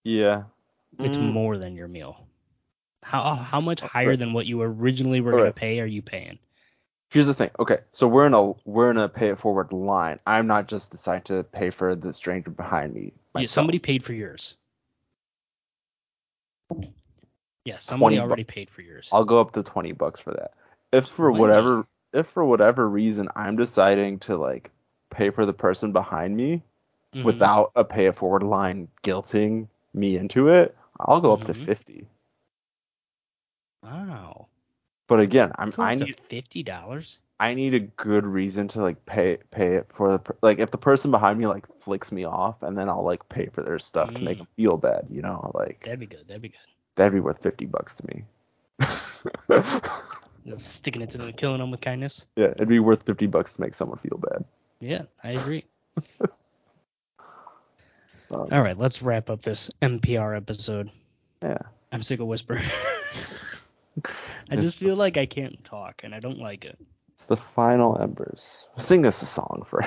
[0.05, 0.45] Yeah.
[1.01, 2.28] It's Mm, more than your meal.
[3.03, 4.18] How how much higher Right.
[4.18, 6.38] than what you originally were gonna pay are you paying?
[7.11, 7.51] Here's the thing.
[7.59, 10.20] Okay, so we're in a we're in a pay it forward line.
[10.24, 13.12] I'm not just deciding to pay for the stranger behind me.
[13.36, 14.55] Yeah, somebody paid for yours.
[17.64, 19.09] Yeah, somebody 20 bu- already paid for yours.
[19.11, 20.53] I'll go up to twenty bucks for that.
[20.93, 21.40] If for 20?
[21.40, 24.71] whatever if for whatever reason I'm deciding to like
[25.11, 26.63] pay for the person behind me
[27.15, 27.25] Mhm.
[27.25, 31.65] without a pay it forward line guilting me into it, I'll go up to Mhm.
[31.65, 32.07] fifty.
[33.83, 34.47] Wow.
[35.09, 37.19] But again, I'm I need fifty dollars.
[37.41, 40.79] I need a good reason to like pay pay it for the like if the
[40.79, 44.15] person behind me like flicks me off and then I'll like pay for their stuff
[44.15, 44.39] to make Mm.
[44.39, 46.29] them feel bad, you know, like That'd be good.
[46.29, 46.61] That'd be good.
[46.95, 48.25] that'd be worth fifty bucks to me.
[50.47, 52.26] Just sticking it to them, killing them with kindness.
[52.36, 54.45] yeah, it'd be worth fifty bucks to make someone feel bad.
[54.80, 55.64] Yeah, I agree.
[56.20, 56.28] Um,
[58.30, 60.90] All right, let's wrap up this NPR episode.
[61.43, 61.59] yeah.
[61.93, 62.64] I'm sick of whispering.
[64.51, 66.78] I just feel like I can't talk, and I don't like it.
[67.12, 68.66] It's the final embers.
[68.78, 69.84] Sing us a song for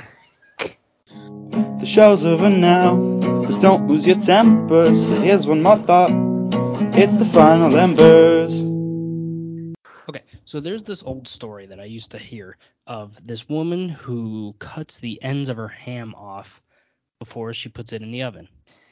[1.09, 4.93] The show's over now, but don't lose your temper.
[4.93, 6.11] So here's one more thought.
[6.95, 8.61] It's the final embers.
[10.07, 14.55] Okay, so there's this old story that I used to hear of this woman who
[14.59, 16.61] cuts the ends of her ham off
[17.19, 18.47] before she puts it in the oven.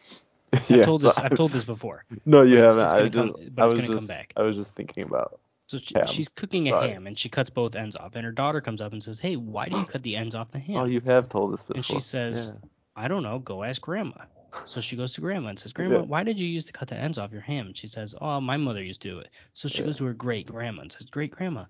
[0.53, 1.17] I've told so this.
[1.17, 2.05] I- I've told this before.
[2.25, 2.91] No, you haven't.
[2.91, 4.33] I just, come- I was just, back.
[4.37, 5.39] I was just thinking about.
[5.67, 8.61] So she, she's cooking a ham and she cuts both ends off, and her daughter
[8.61, 10.85] comes up and says, "Hey, why do you cut the ends off the ham?" Oh,
[10.85, 11.77] you have told us before.
[11.77, 12.69] And she says, Yeah.
[12.95, 14.25] I don't know, go ask grandma.
[14.65, 16.01] So she goes to grandma and says, Grandma, Yeah.
[16.05, 17.67] why did you use to cut the ends off your ham?
[17.67, 19.29] And she says, Oh, my mother used to do it.
[19.53, 19.85] So she Yeah.
[19.87, 21.65] goes to her great grandma and says, Great grandma,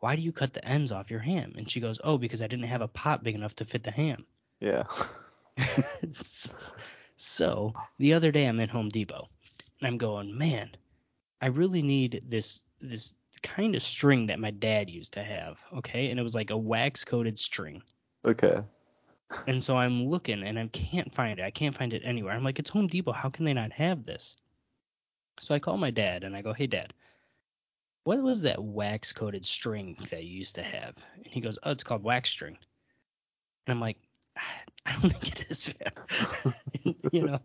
[0.00, 1.54] why do you cut the ends off your ham?
[1.56, 3.90] And she goes, Oh, because I didn't have a pot big enough to fit the
[3.90, 4.26] ham.
[4.60, 4.84] Yeah.
[7.16, 9.28] so the other day I'm in Home Depot
[9.80, 10.70] and I'm going, Man,
[11.40, 15.58] I really need this this kind of string that my dad used to have.
[15.78, 16.10] Okay.
[16.10, 17.82] And it was like a wax coated string.
[18.24, 18.62] okay.
[19.46, 21.42] And so I'm looking and I can't find it.
[21.42, 22.32] I can't find it anywhere.
[22.32, 23.12] I'm like, it's Home Depot.
[23.12, 24.36] How can they not have this?
[25.40, 26.94] So I call my dad and I go, hey, dad,
[28.04, 30.94] what was that wax coated string that you used to have?
[31.16, 32.56] And he goes, oh, it's called wax string.
[33.66, 33.98] And I'm like,
[34.86, 36.54] I don't think it is, man.
[37.12, 37.38] you know,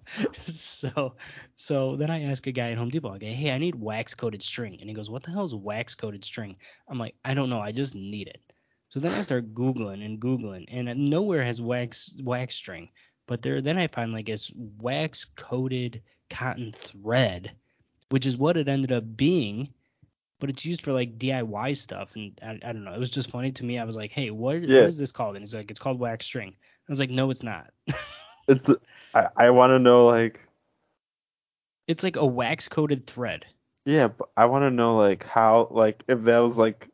[0.45, 1.15] so
[1.55, 4.13] so then I ask a guy at Home Depot, I go, hey, I need wax
[4.13, 4.77] coated string.
[4.79, 6.57] And he goes, what the hell is wax coated string?
[6.87, 7.61] I'm like, I don't know.
[7.61, 8.41] I just need it.
[8.89, 12.89] So then I start googling and googling, and nowhere has wax wax string,
[13.27, 17.51] but there then I find like it's wax coated cotton thread,
[18.09, 19.69] which is what it ended up being,
[20.39, 22.93] but it's used for like DIY stuff, and I, I don't know.
[22.93, 23.77] It was just funny to me.
[23.77, 24.81] I was like, hey, what, Yeah.
[24.81, 25.35] what is this called?
[25.35, 26.55] And he's like, it's called wax string.
[26.59, 27.71] I was like, no, it's not.
[28.47, 28.63] It's.
[28.63, 28.79] The,
[29.13, 30.39] I, I want to know like.
[31.87, 33.45] It's like a wax coated thread.
[33.85, 36.89] Yeah, but I want to know like how like if that was like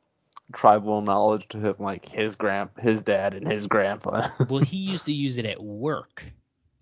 [0.53, 4.27] tribal knowledge to him, like his grand, his dad and his grandpa.
[4.49, 6.23] Well, he used to use it at work,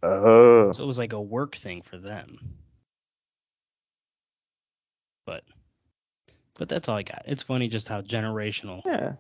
[0.04, 0.72] oh.
[0.72, 2.38] so it was like a work thing for them.
[5.26, 5.44] But
[6.60, 7.24] but that's all I got.
[7.26, 9.14] It's funny just how generational Yeah.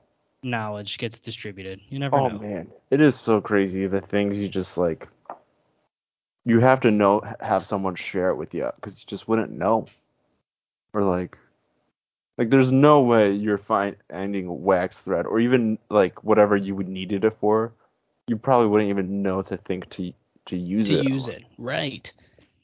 [0.43, 1.79] knowledge gets distributed.
[1.89, 2.39] You never know Oh know.
[2.39, 5.07] man, it is so crazy the things you just like.
[6.45, 9.85] You have to know, have someone share it with you, because you just wouldn't know.
[10.93, 11.37] Or like,
[12.38, 17.23] like there's no way you're finding wax thread, or even like whatever you would needed
[17.23, 17.73] it for,
[18.27, 20.13] you probably wouldn't even know to think to
[20.45, 21.03] to use to it.
[21.03, 21.36] To use on.
[21.36, 21.43] it.
[21.57, 22.11] Right.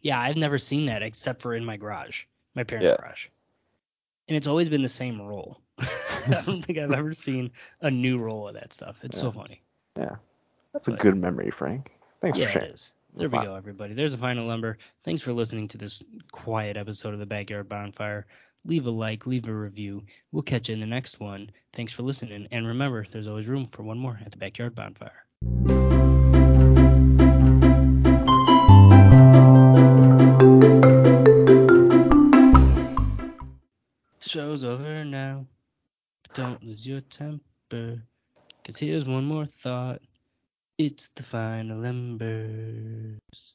[0.02, 2.24] Yeah, I've never seen that except for in my garage,
[2.56, 2.98] my parents' Yeah.
[2.98, 3.28] garage.
[4.28, 5.60] And it's always been the same roll.
[5.80, 7.52] I don't think I've ever seen
[7.82, 9.00] a new roll of that stuff.
[9.04, 9.62] It's so funny.
[9.98, 10.16] Yeah.
[10.74, 11.92] That's a good memory, Frank.
[12.22, 12.70] Thanks yeah, for sharing.
[12.70, 12.92] it is.
[13.16, 13.96] There we go, everybody.
[13.96, 14.78] There's a final number.
[15.04, 18.28] Thanks for listening to this quiet episode of the Backyard Bonfire.
[18.66, 20.04] Leave a like, leave a review.
[20.32, 21.50] We'll catch you in the next one.
[21.72, 22.48] Thanks for listening.
[22.52, 25.26] And remember, there's always room for one more at the Backyard Bonfire.
[34.20, 35.46] Show's over now.
[36.24, 38.04] But don't lose your temper.
[38.66, 40.02] Cause here's one more thought.
[40.78, 43.54] It's the final embers.